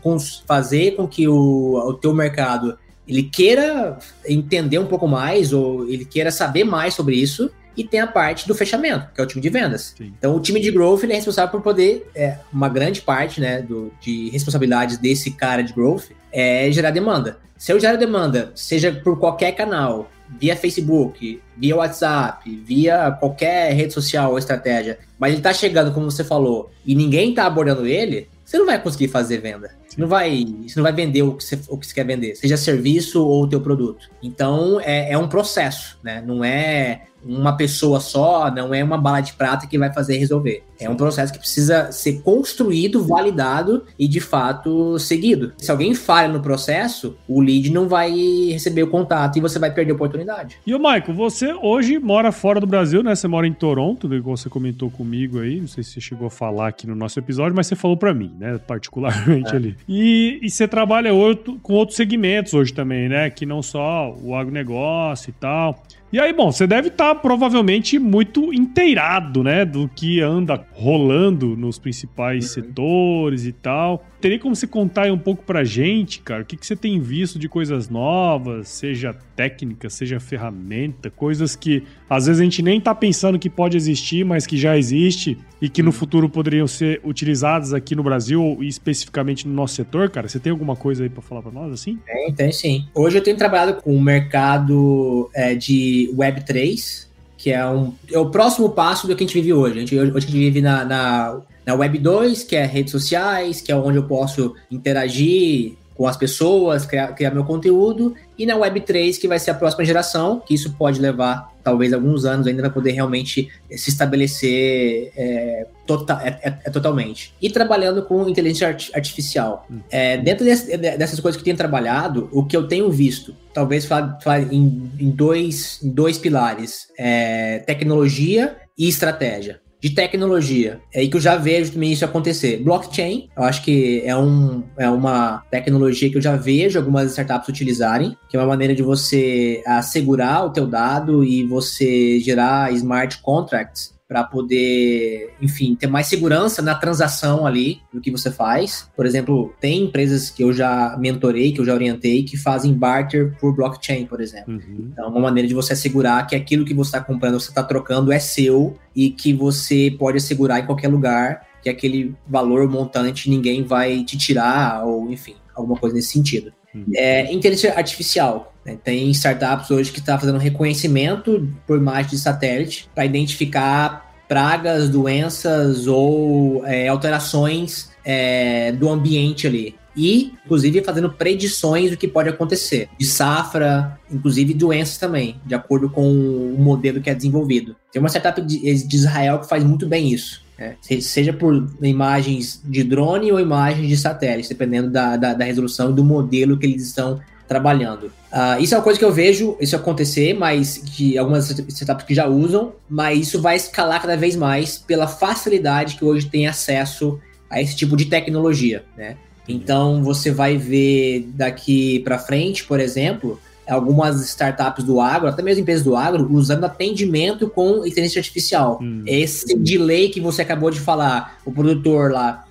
fazer 0.46 0.96
com 0.96 1.08
que 1.08 1.28
o, 1.28 1.76
o 1.88 1.94
teu 1.94 2.14
mercado 2.14 2.78
ele 3.08 3.24
queira 3.24 3.98
entender 4.26 4.80
um 4.80 4.86
pouco 4.86 5.08
mais 5.08 5.52
ou 5.52 5.88
ele 5.90 6.06
queira 6.06 6.32
saber 6.32 6.64
mais 6.64 6.94
sobre 6.94 7.16
isso 7.16 7.52
e 7.76 7.84
tem 7.84 8.00
a 8.00 8.08
parte 8.08 8.48
do 8.48 8.56
fechamento, 8.56 9.08
que 9.14 9.22
é 9.22 9.24
o 9.24 9.28
time 9.28 9.42
de 9.42 9.50
vendas. 9.50 9.94
Sim. 9.98 10.14
Então, 10.18 10.36
o 10.36 10.40
time 10.40 10.60
de 10.60 10.72
growth 10.72 11.04
é 11.04 11.14
responsável 11.14 11.52
por 11.52 11.62
poder, 11.62 12.10
é, 12.16 12.38
uma 12.52 12.70
grande 12.70 13.02
parte 13.02 13.42
né, 13.42 13.62
do, 13.62 13.92
de 14.02 14.30
responsabilidades 14.30 14.98
desse 14.98 15.32
cara 15.32 15.64
de 15.64 15.74
growth 15.74 16.06
é 16.32 16.72
gerar 16.72 16.92
demanda. 16.92 17.38
Se 17.58 17.72
eu 17.72 17.80
gerar 17.80 17.96
demanda, 17.96 18.52
seja 18.56 18.92
por 18.92 19.18
qualquer 19.20 19.54
canal, 19.54 20.10
via 20.40 20.56
Facebook, 20.56 21.42
via 21.56 21.76
WhatsApp, 21.76 22.64
via 22.66 23.12
qualquer 23.12 23.74
rede 23.74 23.94
social 23.94 24.32
ou 24.32 24.38
estratégia, 24.38 25.00
mas 25.18 25.32
ele 25.32 25.40
está 25.40 25.54
chegando, 25.54 25.94
como 25.94 26.10
você 26.10 26.24
falou, 26.24 26.72
e 26.86 26.96
ninguém 26.96 27.30
está 27.30 27.46
abordando 27.46 27.86
ele, 27.86 28.28
você 28.44 28.58
não 28.58 28.66
vai 28.66 28.82
conseguir 28.82 29.08
fazer 29.08 29.40
venda. 29.40 29.72
Você 29.88 30.02
não 30.02 30.08
vai, 30.08 30.46
você 30.68 30.76
não 30.76 30.84
vai 30.84 30.92
vender 30.92 31.22
o 31.22 31.34
que 31.36 31.44
você, 31.44 31.60
o 31.68 31.78
que 31.78 31.88
você 31.88 31.94
quer 31.94 32.06
vender, 32.06 32.36
seja 32.36 32.58
serviço 32.58 33.26
ou 33.26 33.44
o 33.44 33.48
teu 33.48 33.62
produto. 33.62 34.10
Então, 34.22 34.80
é, 34.82 35.12
é 35.12 35.18
um 35.18 35.28
processo, 35.28 36.00
né? 36.04 36.22
Não 36.26 36.44
é 36.44 37.04
uma 37.26 37.56
pessoa 37.56 38.00
só, 38.00 38.52
não 38.52 38.74
é 38.74 38.84
uma 38.84 38.98
bala 38.98 39.22
de 39.22 39.34
prata 39.34 39.68
que 39.68 39.78
vai 39.78 39.92
fazer 39.94 40.18
resolver. 40.18 40.64
É 40.84 40.90
um 40.90 40.96
processo 40.96 41.32
que 41.32 41.40
precisa 41.40 41.92
ser 41.92 42.22
construído, 42.22 43.04
validado 43.04 43.84
e 43.98 44.08
de 44.08 44.20
fato 44.20 44.98
seguido. 45.00 45.54
Se 45.58 45.72
alguém 45.72 45.94
falha 45.94 46.28
no 46.28 46.42
processo, 46.42 47.18
o 47.28 47.42
lead 47.42 47.72
não 47.72 47.88
vai 47.88 48.12
receber 48.52 48.84
o 48.84 48.88
contato 48.88 49.38
e 49.38 49.42
você 49.42 49.60
vai 49.60 49.72
perder 49.74 49.92
a 49.92 49.96
oportunidade. 49.96 50.58
E 50.66 50.74
o 50.74 50.78
Michael, 50.80 51.14
você 51.14 51.54
hoje 51.54 52.00
mora 52.00 52.32
fora 52.32 52.60
do 52.60 52.68
Brasil, 52.68 53.04
né? 53.04 53.16
Você 53.16 53.28
mora 53.28 53.48
em 53.48 53.54
Toronto, 53.54 54.14
igual 54.14 54.38
você 54.38 54.50
comentou 54.50 54.90
comigo 54.90 55.40
aí. 55.40 55.60
Não 55.60 55.68
sei 55.68 55.84
se 55.84 55.92
você 55.92 56.02
chegou 56.02 56.28
a 56.28 56.32
falar 56.32 56.68
aqui 56.68 56.88
no 56.88 56.96
nosso 56.96 57.20
episódio, 57.20 57.56
mas 57.56 57.68
você 57.68 57.76
falou 57.76 57.98
para 57.98 58.14
mim, 58.14 58.32
né? 58.40 58.58
Particularmente 58.58 59.52
é. 59.52 59.56
ali. 59.56 59.78
E, 59.88 60.40
e 60.42 60.50
você 60.50 60.68
trabalha 60.68 61.14
outro, 61.14 61.60
com 61.62 61.74
outros 61.74 61.96
segmentos 61.96 62.54
hoje 62.54 62.74
também, 62.74 63.10
né? 63.10 63.30
Que 63.30 63.46
não 63.46 63.62
só 63.62 64.16
o 64.22 64.36
agronegócio 64.36 65.30
e 65.30 65.34
tal. 65.34 65.84
E 66.14 66.20
aí, 66.20 66.32
bom, 66.32 66.52
você 66.52 66.68
deve 66.68 66.90
estar 66.90 67.16
tá, 67.16 67.20
provavelmente 67.20 67.98
muito 67.98 68.54
inteirado, 68.54 69.44
né, 69.44 69.66
do 69.66 69.90
que 69.96 70.22
anda 70.22 70.60
rolando 70.74 71.56
nos 71.56 71.78
principais 71.80 72.46
uhum. 72.46 72.52
setores 72.52 73.46
e 73.46 73.52
tal 73.52 74.06
teria 74.24 74.40
como 74.40 74.56
você 74.56 74.66
contar 74.66 75.04
aí 75.04 75.12
um 75.12 75.18
pouco 75.18 75.44
pra 75.44 75.66
gente, 75.66 76.22
cara, 76.22 76.44
o 76.44 76.46
que, 76.46 76.56
que 76.56 76.66
você 76.66 76.78
tem 76.78 76.98
visto 76.98 77.38
de 77.38 77.50
coisas 77.50 77.90
novas, 77.90 78.70
seja 78.70 79.14
técnica, 79.36 79.90
seja 79.90 80.18
ferramenta, 80.18 81.10
coisas 81.10 81.58
que 81.58 81.84
às 82.10 82.26
vezes 82.28 82.40
a 82.40 82.44
gente 82.46 82.62
nem 82.62 82.80
tá 82.80 82.96
pensando 82.96 83.38
que 83.38 83.50
pode 83.50 83.76
existir, 83.76 84.24
mas 84.24 84.48
que 84.48 84.56
já 84.56 84.78
existe 84.78 85.38
e 85.62 85.68
que 85.68 85.84
no 85.84 85.90
uhum. 85.90 85.92
futuro 85.92 86.30
poderiam 86.30 86.66
ser 86.66 87.02
utilizadas 87.04 87.74
aqui 87.74 87.98
no 87.98 88.04
Brasil 88.04 88.60
e 88.62 88.68
especificamente 88.70 89.46
no 89.46 89.54
nosso 89.54 89.76
setor, 89.76 90.10
cara? 90.10 90.30
Você 90.30 90.40
tem 90.40 90.52
alguma 90.52 90.78
coisa 90.78 91.04
aí 91.04 91.10
para 91.10 91.22
falar 91.22 91.42
para 91.42 91.52
nós 91.52 91.74
assim? 91.74 92.00
Tem, 92.06 92.34
tem 92.34 92.52
sim. 92.54 92.88
Hoje 92.96 93.18
eu 93.18 93.22
tenho 93.22 93.36
trabalhado 93.36 93.82
com 93.82 93.94
o 93.94 94.02
mercado 94.02 95.30
é, 95.36 95.54
de 95.54 96.10
Web3, 96.16 97.08
que 97.44 97.52
é, 97.52 97.68
um, 97.68 97.94
é 98.10 98.18
o 98.18 98.30
próximo 98.30 98.70
passo 98.70 99.06
do 99.06 99.14
que 99.14 99.22
a 99.22 99.28
gente 99.28 99.34
vive 99.34 99.52
hoje. 99.52 99.76
A 99.76 99.80
gente, 99.82 100.00
hoje 100.00 100.12
a 100.16 100.20
gente 100.22 100.32
vive 100.32 100.62
na, 100.62 100.86
na 100.86 101.42
na 101.66 101.76
Web 101.76 101.98
2, 101.98 102.44
que 102.44 102.56
é 102.56 102.66
redes 102.66 102.92
sociais, 102.92 103.62
que 103.62 103.72
é 103.72 103.76
onde 103.76 103.98
eu 103.98 104.04
posso 104.04 104.54
interagir 104.70 105.74
com 105.96 106.08
as 106.08 106.18
pessoas, 106.18 106.86
criar, 106.86 107.14
criar 107.14 107.32
meu 107.32 107.44
conteúdo, 107.44 108.16
e 108.38 108.46
na 108.46 108.56
Web 108.56 108.82
3, 108.82 109.18
que 109.18 109.28
vai 109.28 109.40
ser 109.40 109.52
a 109.52 109.54
próxima 109.54 109.86
geração, 109.86 110.42
que 110.46 110.54
isso 110.54 110.74
pode 110.74 111.00
levar 111.00 111.52
talvez 111.64 111.94
alguns 111.94 112.26
anos 112.26 112.46
ainda 112.48 112.62
para 112.64 112.72
poder 112.72 112.92
realmente 112.92 113.50
se 113.72 113.90
estabelecer 113.90 115.12
é, 115.16 115.68
tota, 115.86 116.20
é, 116.24 116.50
é, 116.50 116.60
é, 116.66 116.70
totalmente. 116.70 117.34
E 117.42 117.50
trabalhando 117.50 118.04
com 118.04 118.28
inteligência 118.28 118.68
artificial. 118.68 119.66
Hum. 119.72 119.80
É, 119.90 120.18
dentro 120.18 120.44
desse, 120.44 120.76
dessas 120.78 121.20
coisas 121.20 121.38
que 121.38 121.42
eu 121.42 121.46
tenho 121.46 121.58
trabalhado, 121.58 122.28
o 122.32 122.44
que 122.44 122.58
eu 122.58 122.68
tenho 122.68 122.92
visto, 122.92 123.36
talvez 123.54 123.86
falar, 123.86 124.20
falar 124.22 124.42
em, 124.42 124.92
em, 125.00 125.10
dois, 125.10 125.80
em 125.82 125.90
dois 125.90 126.18
pilares, 126.18 126.88
é 126.98 127.60
tecnologia 127.60 128.58
e 128.78 128.90
estratégia 128.90 129.63
de 129.84 129.90
tecnologia. 129.90 130.80
É 130.94 131.02
aí 131.02 131.10
que 131.10 131.18
eu 131.18 131.22
já 131.22 131.36
vejo 131.36 131.74
também 131.74 131.92
isso 131.92 132.06
acontecer. 132.06 132.64
Blockchain, 132.64 133.28
eu 133.36 133.44
acho 133.44 133.62
que 133.62 134.02
é, 134.06 134.16
um, 134.16 134.64
é 134.78 134.90
uma 134.90 135.44
tecnologia 135.52 136.10
que 136.10 136.16
eu 136.16 136.22
já 136.22 136.38
vejo 136.38 136.80
algumas 136.80 137.12
startups 137.12 137.50
utilizarem, 137.50 138.16
que 138.30 138.38
é 138.38 138.40
uma 138.40 138.48
maneira 138.48 138.74
de 138.74 138.82
você 138.82 139.62
assegurar 139.68 140.46
o 140.46 140.52
teu 140.52 140.66
dado 140.66 141.22
e 141.26 141.44
você 141.44 142.18
gerar 142.22 142.72
smart 142.72 143.22
contracts 143.22 143.93
para 144.08 144.24
poder, 144.24 145.34
enfim, 145.42 145.76
ter 145.76 145.88
mais 145.88 146.08
segurança 146.08 146.62
na 146.62 146.76
transação 146.76 147.46
ali 147.46 147.82
do 147.92 148.02
que 148.02 148.12
você 148.12 148.30
faz. 148.30 148.90
Por 148.96 149.06
exemplo, 149.06 149.54
tem 149.60 149.84
empresas 149.84 150.30
que 150.30 150.44
eu 150.44 150.54
já 150.54 150.96
mentorei, 151.00 151.52
que 151.52 151.62
eu 151.62 151.66
já 151.66 151.74
orientei, 151.74 152.24
que 152.24 152.38
fazem 152.38 152.74
barter 152.74 153.36
por 153.40 153.56
blockchain, 153.56 154.06
por 154.06 154.22
exemplo. 154.22 154.54
Uhum. 154.54 154.90
Então, 154.92 155.10
uma 155.10 155.22
maneira 155.22 155.48
de 155.48 155.54
você 155.54 155.74
assegurar 155.74 156.28
que 156.28 156.36
aquilo 156.36 156.66
que 156.66 156.74
você 156.74 156.90
está 156.90 157.02
comprando, 157.02 157.40
você 157.40 157.50
está 157.50 157.64
trocando, 157.64 158.12
é 158.12 158.20
seu 158.20 158.78
e 158.96 159.10
que 159.10 159.34
você 159.34 159.96
pode 159.98 160.18
assegurar 160.18 160.60
em 160.60 160.66
qualquer 160.66 160.90
lugar 160.90 161.48
que 161.62 161.70
aquele 161.70 162.14
valor 162.28 162.70
montante 162.70 163.30
ninguém 163.30 163.64
vai 163.64 164.04
te 164.04 164.18
tirar, 164.18 164.86
ou 164.86 165.10
enfim, 165.10 165.36
alguma 165.56 165.80
coisa 165.80 165.96
nesse 165.96 166.10
sentido. 166.10 166.52
Uhum. 166.76 166.86
É, 166.96 167.32
inteligência 167.32 167.74
artificial. 167.76 168.53
Né? 168.66 168.78
Tem 168.84 169.10
startups 169.12 169.70
hoje 169.72 169.92
que 169.92 170.00
estão 170.00 170.16
tá 170.16 170.20
fazendo 170.20 170.38
reconhecimento 170.38 171.50
por 171.68 171.78
imagem 171.78 172.12
de 172.12 172.20
satélite 172.20 172.90
para 172.94 173.06
identificar 173.06 174.14
pragas, 174.28 174.90
doenças 174.90 175.86
ou 175.88 176.66
é, 176.66 176.88
alterações 176.88 177.92
é, 178.04 178.72
do 178.72 178.90
ambiente 178.90 179.48
ali. 179.48 179.76
E, 179.96 180.34
inclusive, 180.44 180.84
fazendo 180.84 181.12
predições 181.12 181.92
do 181.92 181.98
que 181.98 182.08
pode 182.08 182.28
acontecer. 182.28 182.90
De 182.98 183.06
safra, 183.06 184.00
inclusive 184.12 184.54
doenças 184.54 184.98
também, 184.98 185.40
de 185.46 185.54
acordo 185.54 185.88
com 185.88 186.10
o 186.12 186.56
modelo 186.58 187.00
que 187.00 187.12
é 187.12 187.14
desenvolvido. 187.14 187.76
Tem 187.92 188.00
uma 188.00 188.10
startup 188.10 188.42
de, 188.42 188.68
Israel 188.68 189.40
que 189.40 189.48
faz 189.48 189.64
muito 189.64 189.86
bem 189.88 190.12
isso. 190.12 190.44
Né? 190.58 190.76
Seja 191.00 191.32
por 191.32 191.70
imagens 191.82 192.60
de 192.66 192.84
drone 192.84 193.32
ou 193.32 193.40
imagens 193.40 193.88
de 193.88 193.98
satélite, 193.98 194.50
dependendo 194.50 194.90
da, 194.90 195.16
da, 195.16 195.34
da 195.36 195.46
resolução 195.46 195.92
e 195.92 195.94
do 195.94 196.04
modelo 196.04 196.58
que 196.58 196.66
eles 196.66 196.88
estão 196.88 197.20
trabalhando. 197.48 198.12
Uh, 198.34 198.60
isso 198.60 198.74
é 198.74 198.78
uma 198.78 198.84
coisa 198.84 198.98
que 198.98 199.06
eu 199.06 199.12
vejo 199.12 199.56
isso 199.62 199.76
acontecer, 199.76 200.34
mas 200.34 200.80
que 200.80 201.20
algumas 201.20 201.52
startups 201.52 202.04
que 202.04 202.16
já 202.16 202.26
usam, 202.28 202.74
mas 202.90 203.28
isso 203.28 203.40
vai 203.40 203.56
escalar 203.56 204.02
cada 204.02 204.18
vez 204.18 204.36
mais 204.36 204.76
pela 204.76 205.08
facilidade 205.08 205.96
que 205.96 206.04
hoje 206.04 206.26
tem 206.26 206.48
acesso 206.48 207.20
a 207.48 207.62
esse 207.62 207.76
tipo 207.76 207.96
de 207.96 208.06
tecnologia, 208.06 208.84
né? 208.98 209.18
Então 209.48 210.04
você 210.04 210.32
vai 210.32 210.58
ver 210.58 211.30
daqui 211.36 212.00
para 212.00 212.18
frente, 212.18 212.64
por 212.64 212.80
exemplo, 212.80 213.40
algumas 213.68 214.22
startups 214.22 214.84
do 214.84 215.00
agro, 215.00 215.28
até 215.28 215.42
mesmo 215.42 215.62
empresas 215.62 215.84
do 215.84 215.96
agro, 215.96 216.28
usando 216.32 216.64
atendimento 216.64 217.50
com 217.50 217.86
inteligência 217.86 218.20
artificial. 218.20 218.80
Hum. 218.82 219.04
Esse 219.06 219.58
delay 219.58 220.10
que 220.10 220.20
você 220.20 220.42
acabou 220.42 220.70
de 220.70 220.80
falar, 220.80 221.40
o 221.46 221.52
produtor 221.52 222.12
lá 222.12 222.46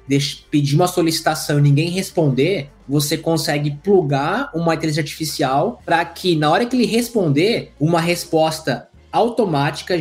pedir 0.51 0.75
uma 0.75 0.87
solicitação 0.87 1.59
e 1.59 1.63
ninguém 1.63 1.89
responder, 1.89 2.69
você 2.87 3.17
consegue 3.17 3.71
plugar 3.83 4.51
uma 4.55 4.75
inteligência 4.75 5.01
artificial 5.01 5.81
para 5.87 6.05
que 6.05 6.37
na 6.37 6.51
hora 6.51 6.67
que 6.67 6.77
ele 6.77 6.87
responder, 6.87 7.73
uma 7.81 8.01
resposta 8.01 8.89
automática 9.13 9.95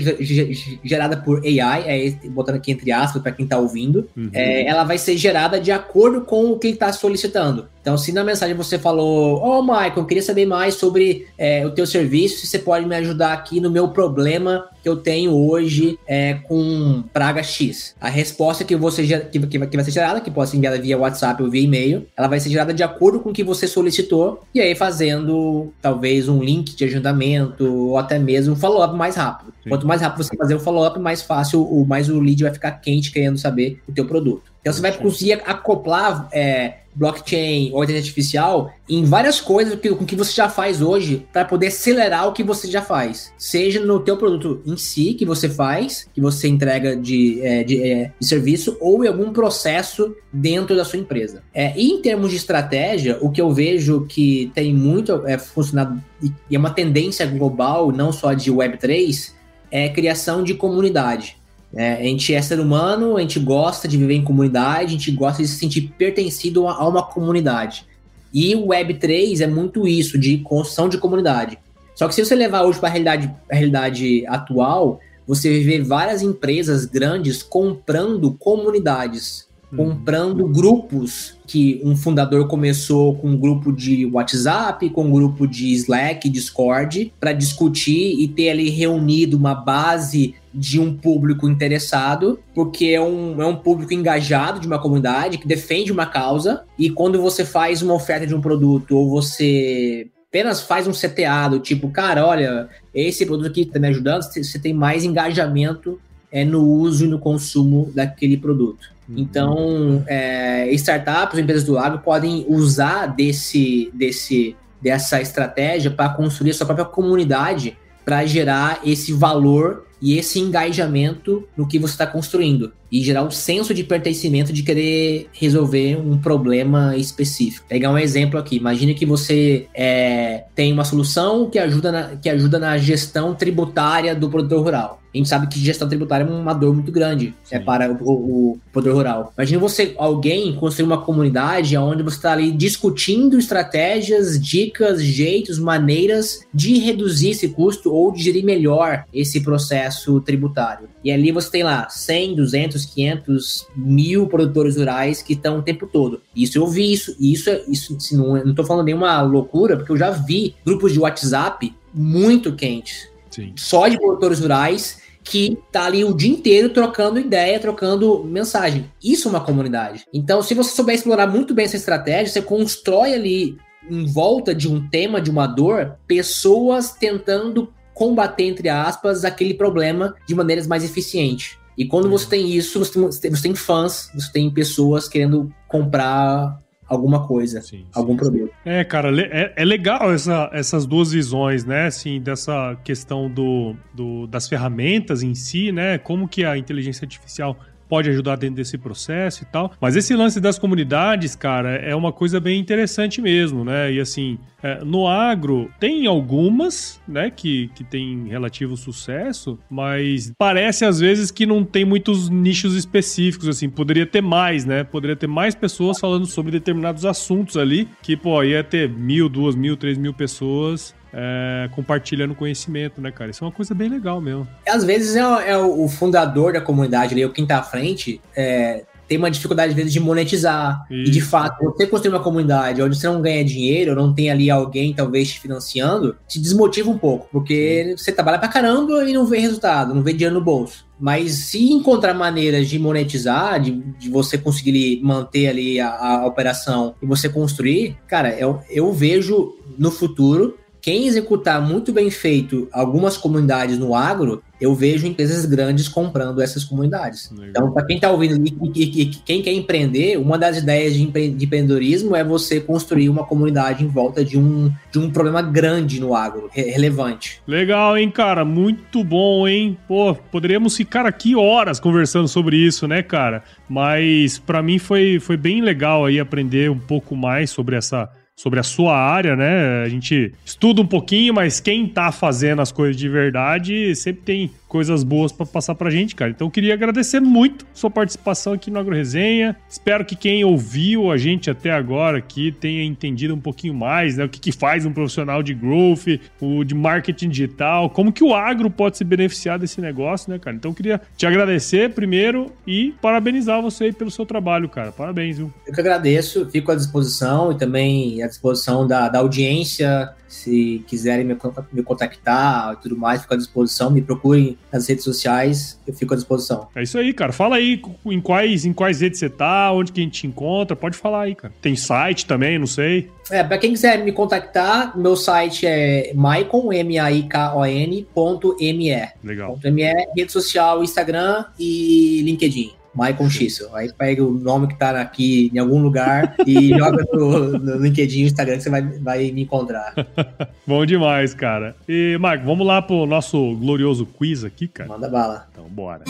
gerada 0.83 1.17
por 1.17 1.41
AI, 1.45 1.83
é, 1.85 2.29
botando 2.29 2.55
aqui 2.55 2.71
entre 2.71 2.91
aspas 2.91 3.21
para 3.21 3.33
quem 3.33 3.43
está 3.43 3.57
ouvindo, 3.57 4.07
uhum. 4.15 4.29
é, 4.31 4.65
ela 4.65 4.85
vai 4.85 4.97
ser 4.97 5.17
gerada 5.17 5.59
de 5.59 5.71
acordo 5.71 6.21
com 6.21 6.51
o 6.51 6.57
que 6.57 6.67
ele 6.67 6.73
está 6.75 6.93
solicitando. 6.93 7.67
Então, 7.81 7.97
se 7.97 8.11
na 8.11 8.23
mensagem 8.23 8.55
você 8.55 8.77
falou, 8.77 9.41
ô 9.41 9.59
oh, 9.59 9.63
Michael, 9.63 9.93
eu 9.97 10.05
queria 10.05 10.21
saber 10.21 10.45
mais 10.45 10.75
sobre 10.75 11.27
é, 11.37 11.65
o 11.65 11.71
teu 11.71 11.87
serviço, 11.87 12.37
se 12.37 12.47
você 12.47 12.59
pode 12.59 12.85
me 12.85 12.95
ajudar 12.95 13.33
aqui 13.33 13.59
no 13.59 13.71
meu 13.71 13.89
problema 13.89 14.69
que 14.83 14.89
eu 14.89 14.95
tenho 14.95 15.33
hoje 15.33 15.97
é, 16.07 16.35
com 16.35 17.03
praga 17.13 17.41
X. 17.41 17.95
A 17.99 18.09
resposta 18.09 18.63
que, 18.63 18.75
você, 18.75 19.05
que, 19.31 19.39
que, 19.39 19.57
vai 19.57 19.83
ser 19.83 19.91
gerada, 19.91 20.21
que 20.21 20.29
pode 20.29 20.49
ser 20.49 20.57
enviada 20.57 20.79
via 20.79 20.97
WhatsApp 20.97 21.41
ou 21.41 21.49
via 21.49 21.61
e-mail, 21.61 22.07
ela 22.15 22.27
vai 22.27 22.39
ser 22.39 22.49
gerada 22.49 22.73
de 22.73 22.83
acordo 22.83 23.19
com 23.19 23.29
o 23.29 23.33
que 23.33 23.43
você 23.43 23.67
solicitou, 23.67 24.43
e 24.53 24.61
aí 24.61 24.75
fazendo 24.75 25.73
talvez 25.81 26.27
um 26.27 26.41
link 26.41 26.75
de 26.75 26.85
agendamento 26.85 27.65
ou 27.65 27.97
até 27.97 28.17
mesmo 28.19 28.53
um 28.53 28.55
follow-up 28.55 28.95
mais 28.95 29.15
rápido. 29.15 29.53
Sim. 29.63 29.69
Quanto 29.69 29.87
mais 29.87 30.01
rápido 30.01 30.23
você 30.23 30.35
fazer 30.35 30.55
o 30.55 30.59
follow-up, 30.59 30.99
mais 30.99 31.21
fácil, 31.21 31.63
o 31.63 31.85
mais 31.85 32.09
o 32.09 32.19
lead 32.19 32.43
vai 32.43 32.53
ficar 32.53 32.71
quente 32.71 33.11
querendo 33.11 33.37
saber 33.37 33.81
o 33.87 33.91
teu 33.91 34.05
produto. 34.05 34.50
Então 34.61 34.71
você 34.71 34.81
vai 34.81 34.95
conseguir 34.95 35.33
acoplar 35.45 36.29
é, 36.31 36.75
blockchain 36.93 37.71
ou 37.73 37.83
inteligência 37.83 38.09
artificial 38.09 38.73
em 38.87 39.03
várias 39.03 39.39
coisas 39.39 39.79
que, 39.79 39.89
com 39.89 40.05
que 40.05 40.15
você 40.15 40.33
já 40.33 40.49
faz 40.49 40.81
hoje 40.81 41.25
para 41.31 41.45
poder 41.45 41.67
acelerar 41.67 42.27
o 42.27 42.33
que 42.33 42.43
você 42.43 42.69
já 42.69 42.81
faz. 42.81 43.33
Seja 43.37 43.79
no 43.79 43.99
teu 43.99 44.17
produto 44.17 44.61
em 44.65 44.77
si 44.77 45.13
que 45.13 45.25
você 45.25 45.49
faz, 45.49 46.07
que 46.13 46.21
você 46.21 46.47
entrega 46.47 46.95
de, 46.95 47.41
é, 47.41 47.63
de, 47.63 47.81
é, 47.81 48.11
de 48.19 48.27
serviço, 48.27 48.77
ou 48.79 49.03
em 49.03 49.07
algum 49.07 49.31
processo 49.31 50.15
dentro 50.31 50.75
da 50.75 50.85
sua 50.85 50.99
empresa. 50.99 51.43
É, 51.53 51.73
e 51.75 51.91
em 51.91 52.01
termos 52.01 52.29
de 52.29 52.37
estratégia, 52.37 53.17
o 53.21 53.31
que 53.31 53.41
eu 53.41 53.51
vejo 53.51 54.05
que 54.07 54.51
tem 54.53 54.73
muito 54.73 55.25
é, 55.27 55.37
funcionado 55.37 56.01
e 56.21 56.55
é 56.55 56.59
uma 56.59 56.69
tendência 56.69 57.25
global, 57.25 57.91
não 57.91 58.11
só 58.11 58.33
de 58.33 58.51
Web3, 58.51 59.31
é 59.71 59.89
criação 59.89 60.43
de 60.43 60.53
comunidade. 60.53 61.40
É, 61.73 61.93
a 61.93 62.03
gente 62.03 62.33
é 62.33 62.41
ser 62.41 62.59
humano, 62.59 63.17
a 63.17 63.21
gente 63.21 63.39
gosta 63.39 63.87
de 63.87 63.97
viver 63.97 64.15
em 64.15 64.23
comunidade, 64.23 64.85
a 64.85 64.97
gente 64.97 65.11
gosta 65.11 65.41
de 65.41 65.47
se 65.47 65.57
sentir 65.57 65.93
pertencido 65.97 66.67
a 66.67 66.87
uma 66.87 67.03
comunidade. 67.03 67.85
E 68.33 68.55
o 68.55 68.67
Web3 68.67 69.41
é 69.41 69.47
muito 69.47 69.87
isso, 69.87 70.17
de 70.17 70.37
construção 70.39 70.89
de 70.89 70.97
comunidade. 70.97 71.57
Só 71.95 72.07
que 72.07 72.15
se 72.15 72.23
você 72.23 72.35
levar 72.35 72.63
hoje 72.63 72.79
para 72.79 72.89
a 72.89 72.91
realidade, 72.91 73.31
realidade 73.49 74.25
atual, 74.27 74.99
você 75.27 75.59
vê 75.61 75.81
várias 75.81 76.21
empresas 76.21 76.85
grandes 76.85 77.43
comprando 77.43 78.33
comunidades, 78.33 79.47
uhum. 79.71 79.77
comprando 79.77 80.47
grupos 80.47 81.37
que 81.45 81.81
um 81.83 81.95
fundador 81.95 82.47
começou 82.47 83.15
com 83.15 83.29
um 83.29 83.37
grupo 83.37 83.71
de 83.71 84.05
WhatsApp, 84.05 84.89
com 84.89 85.05
um 85.05 85.11
grupo 85.11 85.47
de 85.47 85.73
Slack, 85.73 86.29
Discord, 86.29 87.13
para 87.19 87.33
discutir 87.33 88.19
e 88.19 88.27
ter 88.27 88.49
ali 88.49 88.69
reunido 88.69 89.37
uma 89.37 89.53
base 89.53 90.35
de 90.53 90.79
um 90.79 90.95
público 90.95 91.47
interessado, 91.49 92.39
porque 92.53 92.87
é 92.87 93.01
um, 93.01 93.41
é 93.41 93.45
um 93.45 93.55
público 93.55 93.93
engajado 93.93 94.59
de 94.59 94.67
uma 94.67 94.79
comunidade 94.79 95.37
que 95.37 95.47
defende 95.47 95.91
uma 95.91 96.05
causa, 96.05 96.63
e 96.77 96.89
quando 96.89 97.21
você 97.21 97.45
faz 97.45 97.81
uma 97.81 97.93
oferta 97.93 98.27
de 98.27 98.35
um 98.35 98.41
produto 98.41 98.97
ou 98.97 99.09
você 99.09 100.07
apenas 100.27 100.61
faz 100.61 100.87
um 100.87 100.91
CTA 100.91 101.49
do 101.49 101.59
tipo, 101.59 101.89
cara, 101.89 102.25
olha, 102.25 102.69
esse 102.95 103.25
produto 103.25 103.47
aqui 103.47 103.61
está 103.61 103.77
me 103.79 103.89
ajudando, 103.89 104.23
você 104.23 104.57
tem 104.57 104.73
mais 104.73 105.03
engajamento 105.03 105.99
é, 106.31 106.45
no 106.45 106.65
uso 106.65 107.05
e 107.05 107.07
no 107.09 107.19
consumo 107.19 107.91
daquele 107.93 108.37
produto. 108.37 108.87
Uhum. 109.09 109.15
Então, 109.17 110.03
é, 110.07 110.71
startups, 110.73 111.37
empresas 111.37 111.65
do 111.65 111.77
agro 111.77 111.99
podem 111.99 112.45
usar 112.47 113.07
desse, 113.07 113.91
desse, 113.93 114.55
dessa 114.81 115.21
estratégia 115.21 115.91
para 115.91 116.07
construir 116.09 116.51
a 116.51 116.53
sua 116.53 116.65
própria 116.65 116.85
comunidade 116.85 117.77
para 118.05 118.25
gerar 118.25 118.79
esse 118.85 119.11
valor 119.11 119.85
e 120.01 120.17
esse 120.17 120.39
engajamento 120.39 121.47
no 121.55 121.67
que 121.67 121.77
você 121.77 121.93
está 121.93 122.07
construindo 122.07 122.73
e 122.91 123.01
gerar 123.01 123.23
um 123.23 123.31
senso 123.31 123.73
de 123.73 123.83
pertencimento 123.83 124.51
de 124.51 124.63
querer 124.63 125.29
resolver 125.31 125.97
um 125.97 126.17
problema 126.17 126.95
específico. 126.97 127.65
Pegar 127.67 127.89
um 127.89 127.97
exemplo 127.97 128.39
aqui. 128.39 128.57
Imagine 128.57 128.93
que 128.93 129.05
você 129.05 129.67
é, 129.73 130.43
tem 130.53 130.73
uma 130.73 130.83
solução 130.83 131.49
que 131.49 131.57
ajuda, 131.57 131.91
na, 131.91 132.03
que 132.17 132.29
ajuda 132.29 132.59
na 132.59 132.77
gestão 132.77 133.33
tributária 133.33 134.13
do 134.13 134.29
produtor 134.29 134.63
rural. 134.63 135.01
A 135.13 135.17
gente 135.17 135.27
sabe 135.27 135.47
que 135.47 135.59
gestão 135.59 135.89
tributária 135.89 136.23
é 136.23 136.27
uma 136.27 136.53
dor 136.53 136.73
muito 136.73 136.89
grande 136.89 137.33
é, 137.49 137.59
para 137.59 137.91
o, 137.91 138.11
o, 138.53 138.59
produtor 138.71 138.95
rural. 138.95 139.33
Imagina 139.37 139.59
você, 139.59 139.93
alguém, 139.97 140.55
construir 140.55 140.85
uma 140.85 141.01
comunidade 141.01 141.75
onde 141.75 142.01
você 142.01 142.15
está 142.15 142.31
ali 142.31 142.49
discutindo 142.51 143.37
estratégias, 143.37 144.39
dicas, 144.39 145.03
jeitos, 145.03 145.59
maneiras 145.59 146.47
de 146.53 146.77
reduzir 146.79 147.31
esse 147.31 147.49
custo 147.49 147.93
ou 147.93 148.13
de 148.13 148.23
gerir 148.23 148.45
melhor 148.45 149.03
esse 149.13 149.41
processo 149.41 150.21
tributário. 150.21 150.87
E 151.03 151.11
ali 151.11 151.31
você 151.31 151.51
tem 151.51 151.63
lá 151.63 151.89
100, 151.89 152.35
200, 152.35 152.80
500, 152.85 153.67
mil 153.75 154.27
produtores 154.27 154.77
rurais 154.77 155.21
que 155.21 155.33
estão 155.33 155.59
o 155.59 155.61
tempo 155.61 155.87
todo. 155.87 156.21
Isso 156.35 156.57
eu 156.57 156.67
vi 156.67 156.91
isso, 156.91 157.15
isso, 157.19 157.49
é, 157.49 157.63
isso 157.67 157.95
assim, 157.95 158.17
não, 158.17 158.43
não 158.45 158.55
tô 158.55 158.63
falando 158.63 158.85
nenhuma 158.85 159.21
loucura, 159.21 159.77
porque 159.77 159.91
eu 159.91 159.97
já 159.97 160.11
vi 160.11 160.55
grupos 160.65 160.93
de 160.93 160.99
WhatsApp 160.99 161.73
muito 161.93 162.55
quentes. 162.55 163.09
Sim. 163.29 163.53
Só 163.55 163.87
de 163.87 163.97
produtores 163.97 164.39
rurais 164.39 165.01
que 165.23 165.57
tá 165.71 165.85
ali 165.85 166.03
o 166.03 166.13
dia 166.13 166.31
inteiro 166.31 166.69
trocando 166.69 167.19
ideia, 167.19 167.59
trocando 167.59 168.23
mensagem. 168.23 168.91
Isso 169.03 169.27
é 169.27 169.31
uma 169.31 169.41
comunidade. 169.41 170.05
Então, 170.13 170.41
se 170.41 170.53
você 170.53 170.75
souber 170.75 170.95
explorar 170.95 171.27
muito 171.27 171.53
bem 171.53 171.65
essa 171.65 171.75
estratégia, 171.75 172.27
você 172.27 172.41
constrói 172.41 173.13
ali 173.13 173.57
em 173.89 174.05
volta 174.05 174.53
de 174.53 174.67
um 174.67 174.87
tema, 174.89 175.21
de 175.21 175.29
uma 175.29 175.47
dor, 175.47 175.95
pessoas 176.07 176.91
tentando 176.91 177.71
combater, 177.93 178.45
entre 178.45 178.69
aspas, 178.69 179.25
aquele 179.25 179.53
problema 179.53 180.15
de 180.27 180.33
maneiras 180.33 180.65
mais 180.65 180.83
eficientes. 180.83 181.57
E 181.81 181.85
quando 181.85 182.07
você 182.07 182.29
tem 182.29 182.47
isso, 182.51 182.77
você 182.77 182.93
tem, 182.93 183.31
você 183.31 183.41
tem 183.41 183.55
fãs, 183.55 184.11
você 184.13 184.31
tem 184.31 184.51
pessoas 184.51 185.09
querendo 185.09 185.51
comprar 185.67 186.59
alguma 186.87 187.25
coisa, 187.25 187.59
sim, 187.59 187.87
algum 187.91 188.11
sim, 188.11 188.17
produto. 188.17 188.51
É, 188.63 188.83
cara, 188.83 189.09
é, 189.19 189.51
é 189.55 189.65
legal 189.65 190.13
essa, 190.13 190.47
essas 190.53 190.85
duas 190.85 191.11
visões, 191.11 191.65
né? 191.65 191.87
Assim, 191.87 192.21
dessa 192.21 192.77
questão 192.83 193.27
do, 193.27 193.75
do, 193.95 194.27
das 194.27 194.47
ferramentas 194.47 195.23
em 195.23 195.33
si, 195.33 195.71
né? 195.71 195.97
Como 195.97 196.27
que 196.27 196.45
a 196.45 196.55
inteligência 196.55 197.03
artificial 197.03 197.57
pode 197.91 198.09
ajudar 198.09 198.37
dentro 198.37 198.55
desse 198.55 198.77
processo 198.77 199.43
e 199.43 199.45
tal. 199.47 199.73
Mas 199.81 199.97
esse 199.97 200.15
lance 200.15 200.39
das 200.39 200.57
comunidades, 200.57 201.35
cara, 201.35 201.71
é 201.75 201.93
uma 201.93 202.13
coisa 202.13 202.39
bem 202.39 202.57
interessante 202.57 203.21
mesmo, 203.21 203.65
né? 203.65 203.91
E 203.91 203.99
assim, 203.99 204.39
é, 204.63 204.81
no 204.81 205.09
agro 205.09 205.69
tem 205.77 206.07
algumas, 206.07 207.01
né, 207.05 207.29
que, 207.29 207.69
que 207.75 207.83
tem 207.83 208.29
relativo 208.29 208.77
sucesso, 208.77 209.59
mas 209.69 210.31
parece 210.37 210.85
às 210.85 211.01
vezes 211.01 211.31
que 211.31 211.45
não 211.45 211.65
tem 211.65 211.83
muitos 211.83 212.29
nichos 212.29 212.75
específicos, 212.77 213.49
assim, 213.49 213.69
poderia 213.69 214.05
ter 214.05 214.21
mais, 214.21 214.63
né? 214.63 214.85
Poderia 214.85 215.17
ter 215.17 215.27
mais 215.27 215.53
pessoas 215.53 215.99
falando 215.99 216.25
sobre 216.25 216.49
determinados 216.49 217.05
assuntos 217.05 217.57
ali, 217.57 217.89
que, 218.01 218.15
pô, 218.15 218.41
ia 218.41 218.63
ter 218.63 218.87
mil, 218.89 219.27
duas 219.27 219.53
mil, 219.53 219.75
três 219.75 219.97
mil 219.97 220.13
pessoas 220.13 220.95
é, 221.13 221.69
compartilhando 221.73 222.35
conhecimento, 222.35 223.01
né, 223.01 223.11
cara? 223.11 223.31
Isso 223.31 223.43
é 223.43 223.47
uma 223.47 223.53
coisa 223.53 223.73
bem 223.73 223.89
legal 223.89 224.21
mesmo. 224.21 224.47
Às 224.67 224.83
vezes 224.83 225.15
é, 225.15 225.51
é 225.51 225.57
o 225.57 225.87
fundador 225.87 226.53
da 226.53 226.61
comunidade 226.61 227.13
ali, 227.13 227.25
o 227.25 227.31
quem 227.31 227.45
tá 227.45 227.59
à 227.59 227.63
frente, 227.63 228.21
é, 228.35 228.83
tem 229.11 229.17
uma 229.17 229.29
dificuldade, 229.29 229.71
às 229.71 229.75
vezes, 229.75 229.91
de 229.91 229.99
monetizar. 229.99 230.85
Isso. 230.89 231.09
E, 231.09 231.11
de 231.11 231.19
fato, 231.19 231.61
você 231.65 231.85
construir 231.85 232.13
uma 232.13 232.23
comunidade 232.23 232.81
onde 232.81 232.95
você 232.95 233.07
não 233.07 233.21
ganha 233.21 233.43
dinheiro, 233.43 233.93
não 233.93 234.13
tem 234.13 234.31
ali 234.31 234.49
alguém, 234.49 234.93
talvez, 234.93 235.33
te 235.33 235.39
financiando, 235.41 236.15
te 236.29 236.39
desmotiva 236.39 236.89
um 236.89 236.97
pouco, 236.97 237.27
porque 237.29 237.87
Sim. 237.89 237.97
você 237.97 238.11
trabalha 238.13 238.39
pra 238.39 238.47
caramba 238.47 239.03
e 239.03 239.11
não 239.11 239.25
vê 239.25 239.39
resultado, 239.39 239.93
não 239.93 240.01
vê 240.01 240.13
dinheiro 240.13 240.35
no 240.35 240.41
bolso. 240.41 240.85
Mas 240.97 241.33
se 241.33 241.73
encontrar 241.73 242.13
maneiras 242.13 242.69
de 242.69 242.79
monetizar, 242.79 243.59
de, 243.59 243.71
de 243.71 244.09
você 244.09 244.37
conseguir 244.37 245.01
manter 245.03 245.47
ali 245.47 245.77
a, 245.77 245.89
a 245.89 246.25
operação 246.25 246.95
e 247.01 247.05
você 247.05 247.27
construir, 247.27 247.97
cara, 248.07 248.33
eu, 248.39 248.61
eu 248.69 248.93
vejo 248.93 249.57
no 249.77 249.91
futuro 249.91 250.57
quem 250.81 251.05
executar 251.05 251.61
muito 251.61 251.93
bem 251.93 252.09
feito 252.09 252.67
algumas 252.71 253.15
comunidades 253.15 253.77
no 253.77 253.93
agro, 253.93 254.41
eu 254.59 254.75
vejo 254.75 255.07
empresas 255.07 255.45
grandes 255.45 255.87
comprando 255.87 256.41
essas 256.41 256.63
comunidades. 256.63 257.31
Legal. 257.31 257.49
Então, 257.49 257.71
para 257.71 257.85
quem 257.85 257.95
está 257.95 258.11
ouvindo 258.11 258.43
e, 258.75 259.05
quem 259.25 259.41
quer 259.41 259.53
empreender, 259.53 260.17
uma 260.17 260.37
das 260.37 260.57
ideias 260.57 260.93
de, 260.93 261.01
empre 261.01 261.29
de, 261.29 261.45
empreendedorismo 261.45 262.15
é 262.15 262.23
você 262.23 262.59
construir 262.59 263.09
uma 263.09 263.25
comunidade 263.25 263.83
em 263.83 263.87
volta 263.87 264.23
de 264.23 264.37
um, 264.37 264.71
de 264.91 264.99
um 264.99 265.09
problema 265.09 265.41
grande 265.41 265.99
no 265.99 266.15
agro, 266.15 266.49
re 266.51 266.63
relevante. 266.63 267.41
Legal, 267.47 267.97
hein, 267.97 268.11
cara? 268.11 268.45
Muito 268.45 269.03
bom, 269.03 269.47
hein? 269.47 269.77
Pô, 269.87 270.13
poderíamos 270.13 270.75
ficar 270.75 271.05
aqui 271.07 271.35
horas 271.35 271.79
conversando 271.79 272.27
sobre 272.27 272.55
isso, 272.57 272.87
né, 272.87 273.01
cara? 273.01 273.43
Mas 273.67 274.37
para 274.37 274.61
mim 274.61 274.77
foi, 274.77 275.19
foi 275.19 275.37
bem 275.37 275.61
legal 275.61 276.05
aí 276.05 276.19
aprender 276.19 276.69
um 276.69 276.79
pouco 276.79 277.15
mais 277.15 277.49
sobre 277.49 277.75
essa 277.75 278.09
sobre 278.41 278.59
a 278.59 278.63
sua 278.63 278.97
área, 278.97 279.35
né? 279.35 279.83
A 279.83 279.87
gente 279.87 280.33
estuda 280.43 280.81
um 280.81 280.87
pouquinho, 280.87 281.31
mas 281.31 281.59
quem 281.59 281.85
tá 281.85 282.11
fazendo 282.11 282.59
as 282.59 282.71
coisas 282.71 282.97
de 282.97 283.07
verdade 283.07 283.95
sempre 283.95 284.23
tem 284.23 284.51
coisas 284.71 285.03
boas 285.03 285.33
para 285.33 285.45
passar 285.45 285.75
pra 285.75 285.89
gente, 285.89 286.15
cara. 286.15 286.31
Então 286.31 286.47
eu 286.47 286.51
queria 286.51 286.73
agradecer 286.73 287.19
muito 287.19 287.65
sua 287.73 287.91
participação 287.91 288.53
aqui 288.53 288.71
no 288.71 288.79
Agro 288.79 288.95
Resenha. 288.95 289.53
Espero 289.69 290.05
que 290.05 290.15
quem 290.15 290.45
ouviu 290.45 291.11
a 291.11 291.17
gente 291.17 291.49
até 291.49 291.71
agora 291.71 292.19
aqui 292.19 292.53
tenha 292.53 292.81
entendido 292.81 293.35
um 293.35 293.39
pouquinho 293.39 293.73
mais, 293.73 294.15
né? 294.15 294.23
O 294.23 294.29
que, 294.29 294.39
que 294.39 294.53
faz 294.53 294.85
um 294.85 294.93
profissional 294.93 295.43
de 295.43 295.53
growth, 295.53 296.21
o 296.39 296.63
de 296.63 296.73
marketing 296.73 297.27
digital, 297.27 297.89
como 297.89 298.13
que 298.13 298.23
o 298.23 298.33
agro 298.33 298.69
pode 298.69 298.97
se 298.97 299.03
beneficiar 299.03 299.59
desse 299.59 299.81
negócio, 299.81 300.31
né, 300.31 300.39
cara? 300.39 300.55
Então 300.55 300.71
eu 300.71 300.75
queria 300.75 301.01
te 301.17 301.25
agradecer 301.25 301.89
primeiro 301.89 302.49
e 302.65 302.93
parabenizar 303.01 303.61
você 303.61 303.85
aí 303.85 303.91
pelo 303.91 304.09
seu 304.09 304.25
trabalho, 304.25 304.69
cara. 304.69 304.93
Parabéns, 304.93 305.37
viu? 305.37 305.51
Eu 305.67 305.73
que 305.73 305.81
agradeço, 305.81 306.49
fico 306.49 306.71
à 306.71 306.75
disposição 306.75 307.51
e 307.51 307.57
também 307.57 308.23
à 308.23 308.27
disposição 308.27 308.87
da, 308.87 309.09
da 309.09 309.19
audiência 309.19 310.13
se 310.31 310.83
quiserem 310.87 311.25
me, 311.25 311.37
me 311.73 311.83
contactar 311.83 312.73
e 312.73 312.75
tudo 312.77 312.97
mais, 312.97 313.21
fico 313.21 313.33
à 313.33 313.37
disposição. 313.37 313.89
Me 313.89 314.01
procurem 314.01 314.57
nas 314.71 314.87
redes 314.87 315.03
sociais, 315.03 315.79
eu 315.85 315.93
fico 315.93 316.13
à 316.13 316.17
disposição. 316.17 316.67
É 316.75 316.83
isso 316.83 316.97
aí, 316.97 317.13
cara. 317.13 317.33
Fala 317.33 317.57
aí 317.57 317.81
em 318.05 318.21
quais, 318.21 318.65
em 318.65 318.73
quais 318.73 319.01
redes 319.01 319.19
você 319.19 319.29
tá, 319.29 319.71
onde 319.71 319.91
que 319.91 319.99
a 319.99 320.03
gente 320.03 320.21
te 320.21 320.27
encontra. 320.27 320.75
Pode 320.75 320.97
falar 320.97 321.23
aí, 321.23 321.35
cara. 321.35 321.53
Tem 321.61 321.75
site 321.75 322.25
também, 322.25 322.57
não 322.57 322.67
sei. 322.67 323.09
É, 323.29 323.43
pra 323.43 323.57
quem 323.57 323.71
quiser 323.71 324.03
me 324.03 324.11
contactar, 324.11 324.97
meu 324.97 325.15
site 325.15 325.65
é 325.65 326.13
maicon, 326.13 326.71
M-A-I-K-O-N, 326.71 328.07
ponto 328.13 328.55
M-E. 328.59 329.09
Legal. 329.23 329.53
Ponto 329.53 329.67
M-E, 329.67 330.07
rede 330.15 330.31
social, 330.31 330.83
Instagram 330.83 331.45
e 331.59 332.21
LinkedIn. 332.23 332.80
Michael 332.95 333.29
Schissel. 333.29 333.75
Aí 333.75 333.91
pega 333.93 334.23
o 334.23 334.31
nome 334.31 334.67
que 334.67 334.77
tá 334.77 334.99
aqui 334.99 335.51
em 335.53 335.59
algum 335.59 335.81
lugar 335.81 336.35
e 336.45 336.69
joga 336.77 337.05
no, 337.13 337.57
no 337.57 337.77
LinkedIn, 337.77 338.23
Instagram, 338.23 338.57
que 338.57 338.63
você 338.63 338.69
vai, 338.69 338.81
vai 338.81 339.31
me 339.31 339.43
encontrar. 339.43 339.93
Bom 340.67 340.85
demais, 340.85 341.33
cara. 341.33 341.75
E, 341.87 342.17
Marco, 342.19 342.45
vamos 342.45 342.65
lá 342.65 342.81
pro 342.81 343.05
nosso 343.05 343.55
glorioso 343.55 344.05
quiz 344.05 344.43
aqui, 344.43 344.67
cara? 344.67 344.89
Manda 344.89 345.09
bala. 345.09 345.47
Então, 345.51 345.65
bora. 345.69 346.03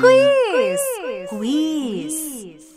Quiz! 0.00 0.80
Quiz! 1.30 2.21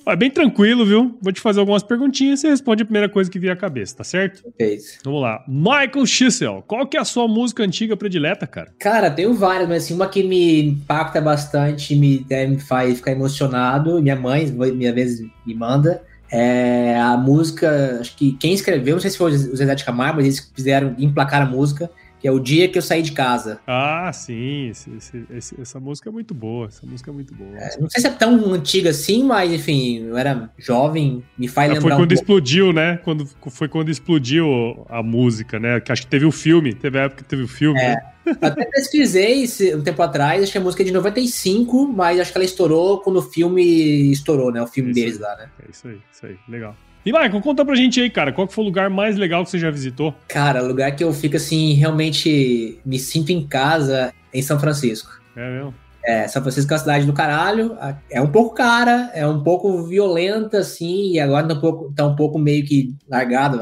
É 0.08 0.16
bem 0.16 0.30
tranquilo, 0.30 0.86
viu? 0.86 1.18
Vou 1.22 1.34
te 1.34 1.42
fazer 1.42 1.60
algumas 1.60 1.82
perguntinhas 1.82 2.40
e 2.40 2.42
você 2.42 2.50
responde 2.50 2.84
a 2.84 2.86
primeira 2.86 3.10
coisa 3.10 3.30
que 3.30 3.40
vier 3.40 3.54
à 3.54 3.56
cabeça, 3.56 3.98
tá 3.98 4.04
certo? 4.04 4.44
É 4.60 4.76
isso. 4.76 5.00
Vamos 5.04 5.22
lá. 5.22 5.44
Michael 5.48 6.06
Schissel, 6.06 6.64
qual 6.68 6.86
que 6.86 6.96
é 6.96 7.00
a 7.00 7.06
sua 7.06 7.28
música 7.28 7.64
antiga 7.64 7.98
predileta, 7.98 8.46
cara? 8.46 8.72
Cara, 8.80 9.10
tenho 9.10 9.34
várias, 9.34 9.68
mas 9.68 9.84
assim, 9.84 9.96
uma 9.96 10.08
que 10.08 10.24
me 10.24 10.64
impacta 10.64 11.20
bastante, 11.20 11.96
me, 11.96 12.26
é, 12.30 12.46
me 12.46 12.60
faz 12.60 12.98
ficar 12.98 13.12
emocionado, 13.12 14.02
minha 14.02 14.16
mãe, 14.16 14.46
minha 14.52 14.94
vez, 14.94 15.22
me 15.46 15.56
manda, 15.56 16.04
é 16.32 17.00
a 17.00 17.18
música, 17.18 17.98
acho 18.00 18.16
que 18.16 18.34
quem 18.34 18.54
escreveu, 18.54 18.96
não 18.96 19.02
sei 19.02 19.10
se 19.10 19.18
foi 19.18 19.32
o 19.32 19.56
Zé 19.56 19.74
de 19.74 19.86
Camargo, 19.86 20.18
mas 20.18 20.26
eles 20.26 20.52
fizeram, 20.56 20.96
emplacar 20.98 21.42
a 21.42 21.46
música, 21.46 21.90
que 22.26 22.30
é 22.30 22.32
o 22.32 22.40
dia 22.40 22.68
que 22.68 22.76
eu 22.76 22.82
saí 22.82 23.04
de 23.04 23.12
casa. 23.12 23.60
Ah, 23.68 24.12
sim, 24.12 24.70
esse, 24.70 24.90
esse, 24.98 25.26
esse, 25.30 25.62
essa 25.62 25.80
música 25.80 26.10
é 26.10 26.12
muito 26.12 26.34
boa, 26.34 26.66
essa 26.66 26.84
música 26.84 27.12
é 27.12 27.14
muito 27.14 27.36
boa. 27.36 27.56
É, 27.56 27.80
não 27.80 27.88
sei 27.88 28.02
se 28.02 28.08
é 28.08 28.10
tão 28.10 28.52
antiga 28.52 28.90
assim, 28.90 29.24
mas 29.24 29.54
enfim, 29.54 30.08
eu 30.08 30.18
era 30.18 30.50
jovem, 30.58 31.24
me 31.38 31.48
faz 31.48 31.72
lembrar. 31.72 31.88
Foi 31.88 31.98
quando 32.00 32.12
um 32.12 32.16
explodiu, 32.16 32.74
né? 32.74 32.98
Quando, 33.04 33.30
foi 33.52 33.68
quando 33.68 33.92
explodiu 33.92 34.88
a 34.90 35.04
música, 35.04 35.60
né? 35.60 35.80
Que 35.80 35.92
acho 35.92 36.02
que 36.02 36.08
teve 36.08 36.26
o 36.26 36.32
filme, 36.32 36.74
teve 36.74 36.98
a 36.98 37.04
época 37.04 37.22
que 37.22 37.30
teve 37.30 37.44
o 37.44 37.48
filme. 37.48 37.80
É. 37.80 37.90
Né? 37.90 37.98
Até 38.42 38.66
pesquisei 38.66 39.46
um 39.76 39.84
tempo 39.84 40.02
atrás, 40.02 40.42
acho 40.42 40.52
que 40.52 40.58
a 40.58 40.62
música 40.62 40.82
é 40.82 40.86
de 40.88 40.92
95, 40.92 41.88
mas 41.90 42.20
acho 42.20 42.32
que 42.32 42.38
ela 42.40 42.46
estourou 42.46 43.02
quando 43.02 43.18
o 43.18 43.22
filme 43.22 44.12
estourou, 44.12 44.52
né? 44.52 44.64
O 44.64 44.68
filme 44.68 44.90
isso 44.90 45.00
deles 45.00 45.20
lá, 45.20 45.36
né? 45.36 45.48
É 45.64 45.70
isso 45.70 45.88
aí, 45.88 46.00
isso 46.12 46.26
aí, 46.26 46.36
legal. 46.50 46.76
E 47.06 47.12
Michael, 47.12 47.40
conta 47.40 47.64
pra 47.64 47.76
gente 47.76 48.02
aí, 48.02 48.10
cara, 48.10 48.32
qual 48.34 48.48
que 48.48 48.54
foi 48.54 48.64
o 48.64 48.68
lugar 48.68 48.90
mais 48.90 49.16
legal 49.16 49.44
que 49.44 49.52
você 49.52 49.60
já 49.60 49.70
visitou? 49.70 50.12
Cara, 50.28 50.64
o 50.64 50.68
lugar 50.68 50.96
que 50.96 51.04
eu 51.04 51.14
fico 51.14 51.36
assim, 51.36 51.74
realmente 51.74 52.80
me 52.84 52.98
sinto 52.98 53.32
em 53.32 53.46
casa 53.46 54.12
em 54.34 54.42
São 54.42 54.60
Francisco. 54.60 55.12
É 55.36 55.52
mesmo? 55.52 55.74
É, 56.04 56.28
São 56.28 56.42
Francisco 56.42 56.72
é 56.72 56.76
uma 56.76 56.80
cidade 56.80 57.06
do 57.06 57.14
caralho, 57.14 57.78
é 58.12 58.22
um 58.22 58.28
pouco 58.28 58.56
cara, 58.56 59.12
é 59.14 59.26
um 59.28 59.42
pouco 59.42 59.84
violenta, 59.84 60.60
assim, 60.60 61.14
e 61.14 61.20
agora 61.20 61.48
tá 61.48 61.54
um 61.56 61.60
pouco, 61.60 61.94
tá 61.96 62.06
um 62.06 62.16
pouco 62.16 62.38
meio 62.38 62.64
que 62.64 62.96
largado 63.10 63.60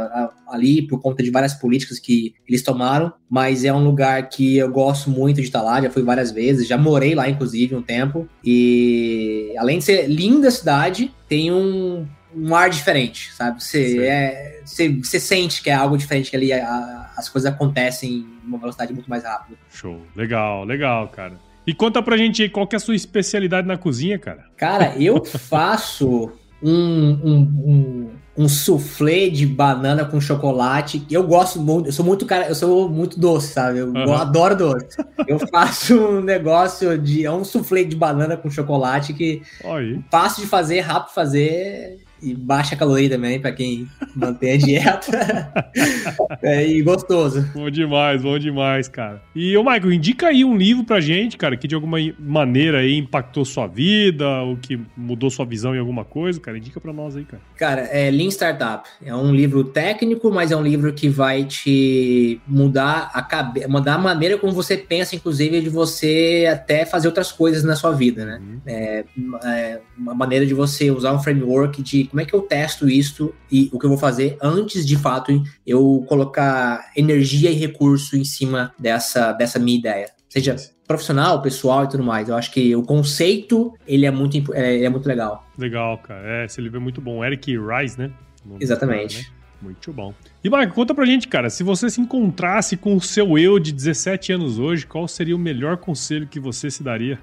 ali 0.49 0.81
por 0.81 1.01
conta 1.01 1.23
de 1.23 1.31
várias 1.31 1.53
políticas 1.53 1.99
que 1.99 2.35
eles 2.47 2.61
tomaram, 2.61 3.13
mas 3.29 3.63
é 3.63 3.73
um 3.73 3.83
lugar 3.83 4.27
que 4.27 4.57
eu 4.57 4.69
gosto 4.69 5.09
muito 5.09 5.37
de 5.37 5.43
estar 5.43 5.61
lá, 5.61 5.81
já 5.81 5.89
fui 5.89 6.03
várias 6.03 6.31
vezes, 6.31 6.67
já 6.67 6.77
morei 6.77 7.15
lá, 7.15 7.29
inclusive, 7.29 7.75
um 7.75 7.81
tempo, 7.81 8.27
e 8.43 9.53
além 9.57 9.79
de 9.79 9.85
ser 9.85 10.07
linda 10.07 10.49
a 10.49 10.51
cidade, 10.51 11.13
tem 11.29 11.49
um 11.49 12.05
um 12.35 12.55
ar 12.55 12.69
diferente, 12.69 13.33
sabe? 13.33 13.63
Você, 13.63 13.99
é, 14.05 14.61
você, 14.65 14.89
você 14.89 15.19
sente 15.19 15.61
que 15.61 15.69
é 15.69 15.73
algo 15.73 15.97
diferente, 15.97 16.29
que 16.29 16.35
ali 16.35 16.51
a, 16.51 17.11
as 17.15 17.29
coisas 17.29 17.51
acontecem 17.51 18.11
em 18.11 18.47
uma 18.47 18.57
velocidade 18.57 18.93
muito 18.93 19.09
mais 19.09 19.23
rápida. 19.23 19.57
Show. 19.69 20.01
Legal, 20.15 20.63
legal, 20.63 21.07
cara. 21.09 21.33
E 21.65 21.73
conta 21.73 22.01
pra 22.01 22.17
gente 22.17 22.41
aí, 22.41 22.49
qual 22.49 22.67
que 22.67 22.75
é 22.75 22.77
a 22.77 22.79
sua 22.79 22.95
especialidade 22.95 23.67
na 23.67 23.77
cozinha, 23.77 24.19
cara? 24.19 24.45
Cara, 24.57 24.95
eu 24.97 25.23
faço 25.23 26.31
um, 26.61 26.71
um, 26.71 27.39
um, 27.65 28.09
um 28.37 28.49
soufflé 28.49 29.29
de 29.29 29.45
banana 29.45 30.03
com 30.03 30.19
chocolate. 30.19 31.05
Eu 31.09 31.23
gosto 31.23 31.59
muito, 31.61 31.87
eu 31.87 31.93
sou 31.93 32.05
muito 32.05 32.25
cara, 32.25 32.47
eu 32.47 32.55
sou 32.55 32.89
muito 32.89 33.17
doce, 33.19 33.53
sabe? 33.53 33.79
Eu 33.79 33.87
uhum. 33.87 34.13
adoro 34.13 34.55
doce. 34.55 34.97
Eu 35.25 35.39
faço 35.47 35.95
um 35.95 36.21
negócio 36.21 36.97
de. 36.97 37.25
É 37.25 37.31
um 37.31 37.45
soufflé 37.45 37.83
de 37.83 37.95
banana 37.95 38.35
com 38.35 38.49
chocolate 38.49 39.13
que 39.13 39.41
Oi. 39.63 40.03
fácil 40.11 40.43
de 40.43 40.49
fazer, 40.49 40.81
rápido 40.81 41.09
de 41.09 41.15
fazer 41.15 42.02
e 42.23 42.33
baixa 42.33 42.75
caloria 42.75 43.09
também, 43.09 43.39
para 43.39 43.51
quem 43.51 43.87
mantém 44.15 44.53
a 44.53 44.57
dieta. 44.57 45.53
é, 46.41 46.65
e 46.67 46.81
gostoso. 46.81 47.49
Bom 47.53 47.69
demais, 47.69 48.21
bom 48.21 48.39
demais, 48.39 48.87
cara. 48.87 49.21
E, 49.35 49.55
ô 49.57 49.63
Michael, 49.63 49.91
indica 49.91 50.27
aí 50.27 50.45
um 50.45 50.55
livro 50.55 50.83
pra 50.83 51.01
gente, 51.01 51.37
cara, 51.37 51.57
que 51.57 51.67
de 51.67 51.75
alguma 51.75 51.97
maneira 52.17 52.79
aí 52.79 52.97
impactou 52.97 53.43
sua 53.43 53.67
vida, 53.67 54.27
ou 54.41 54.55
que 54.55 54.79
mudou 54.95 55.29
sua 55.29 55.45
visão 55.45 55.75
em 55.75 55.79
alguma 55.79 56.05
coisa, 56.05 56.39
cara. 56.39 56.57
Indica 56.57 56.79
pra 56.79 56.93
nós 56.93 57.15
aí, 57.15 57.25
cara. 57.25 57.41
Cara, 57.57 57.81
é 57.81 58.09
Lean 58.09 58.29
Startup. 58.29 58.87
É 59.03 59.13
um 59.13 59.33
livro 59.33 59.63
técnico, 59.63 60.31
mas 60.31 60.51
é 60.51 60.55
um 60.55 60.63
livro 60.63 60.93
que 60.93 61.09
vai 61.09 61.43
te 61.43 62.39
mudar 62.47 63.11
a 63.13 63.21
cabeça, 63.21 63.67
mudar 63.67 63.95
a 63.95 63.97
maneira 63.97 64.37
como 64.37 64.53
você 64.53 64.77
pensa, 64.77 65.15
inclusive, 65.15 65.61
de 65.61 65.69
você 65.69 66.47
até 66.51 66.85
fazer 66.85 67.07
outras 67.07 67.31
coisas 67.31 67.63
na 67.63 67.75
sua 67.75 67.91
vida, 67.91 68.25
né? 68.25 68.41
Uhum. 68.41 68.61
É, 68.65 69.05
é 69.43 69.81
uma 69.97 70.13
maneira 70.13 70.45
de 70.45 70.53
você 70.53 70.91
usar 70.91 71.13
um 71.13 71.19
framework 71.19 71.81
de 71.81 72.09
como 72.13 72.21
é 72.21 72.25
que 72.25 72.33
eu 72.35 72.43
testo 72.43 72.87
isso 72.87 73.33
e 73.51 73.71
o 73.73 73.79
que 73.79 73.87
eu 73.87 73.89
vou 73.89 73.97
fazer 73.97 74.37
antes 74.39 74.85
de 74.85 74.95
fato 74.95 75.41
eu 75.65 76.05
colocar 76.07 76.91
energia 76.95 77.49
e 77.49 77.55
recurso 77.55 78.15
em 78.15 78.23
cima 78.23 78.71
dessa, 78.77 79.33
dessa 79.33 79.57
minha 79.57 79.79
ideia. 79.79 80.11
Seja 80.29 80.55
profissional, 80.87 81.41
pessoal 81.41 81.85
e 81.85 81.89
tudo 81.89 82.03
mais. 82.03 82.29
Eu 82.29 82.35
acho 82.35 82.51
que 82.51 82.75
o 82.75 82.83
conceito, 82.83 83.73
ele 83.87 84.05
é 84.05 84.11
muito, 84.11 84.53
é, 84.53 84.83
é 84.83 84.89
muito 84.89 85.07
legal. 85.07 85.43
Legal, 85.57 85.97
cara. 85.97 86.43
É, 86.43 86.45
esse 86.45 86.61
livro 86.61 86.77
é 86.77 86.79
muito 86.79 87.01
bom. 87.01 87.25
Eric 87.25 87.57
Rice, 87.57 87.97
né? 87.97 88.11
Exatamente. 88.59 89.23
Cara, 89.23 89.29
né? 89.29 89.37
Muito 89.63 89.91
bom. 89.91 90.13
E, 90.43 90.49
Marco, 90.51 90.75
conta 90.75 90.93
pra 90.93 91.05
gente, 91.05 91.27
cara, 91.27 91.49
se 91.49 91.63
você 91.63 91.89
se 91.89 91.99
encontrasse 91.99 92.77
com 92.77 92.95
o 92.95 93.01
seu 93.01 93.39
eu 93.39 93.57
de 93.57 93.71
17 93.71 94.33
anos 94.33 94.59
hoje, 94.59 94.85
qual 94.85 95.07
seria 95.07 95.35
o 95.35 95.39
melhor 95.39 95.77
conselho 95.77 96.27
que 96.27 96.39
você 96.39 96.69
se 96.69 96.83
daria? 96.83 97.17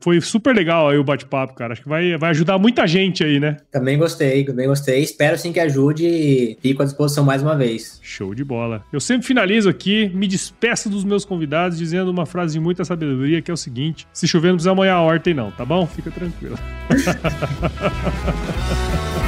Foi 0.00 0.20
super 0.20 0.54
legal 0.54 0.88
aí 0.88 0.98
o 0.98 1.04
bate-papo, 1.04 1.54
cara. 1.54 1.72
Acho 1.72 1.82
que 1.82 1.88
vai, 1.88 2.16
vai 2.16 2.30
ajudar 2.30 2.58
muita 2.58 2.86
gente 2.86 3.22
aí, 3.22 3.38
né? 3.38 3.58
Também 3.70 3.96
gostei, 3.96 4.44
também 4.44 4.66
gostei. 4.66 5.02
Espero 5.02 5.38
sim 5.38 5.52
que 5.52 5.60
ajude 5.60 6.06
e 6.06 6.58
fico 6.60 6.82
à 6.82 6.84
disposição 6.84 7.24
mais 7.24 7.42
uma 7.42 7.56
vez. 7.56 8.00
Show 8.02 8.34
de 8.34 8.44
bola. 8.44 8.82
Eu 8.92 9.00
sempre 9.00 9.26
finalizo 9.26 9.68
aqui, 9.68 10.10
me 10.14 10.26
despeço 10.26 10.90
dos 10.90 11.04
meus 11.04 11.24
convidados 11.24 11.78
dizendo 11.78 12.10
uma 12.10 12.26
frase 12.26 12.54
de 12.54 12.60
muita 12.60 12.84
sabedoria 12.84 13.40
que 13.40 13.50
é 13.50 13.54
o 13.54 13.56
seguinte: 13.56 14.06
se 14.12 14.26
chover 14.26 14.48
não 14.48 14.56
precisa 14.56 14.74
molhar 14.74 14.96
a 14.96 15.02
horta, 15.02 15.32
não, 15.32 15.50
tá 15.50 15.64
bom? 15.64 15.86
Fica 15.86 16.10
tranquilo. 16.10 16.58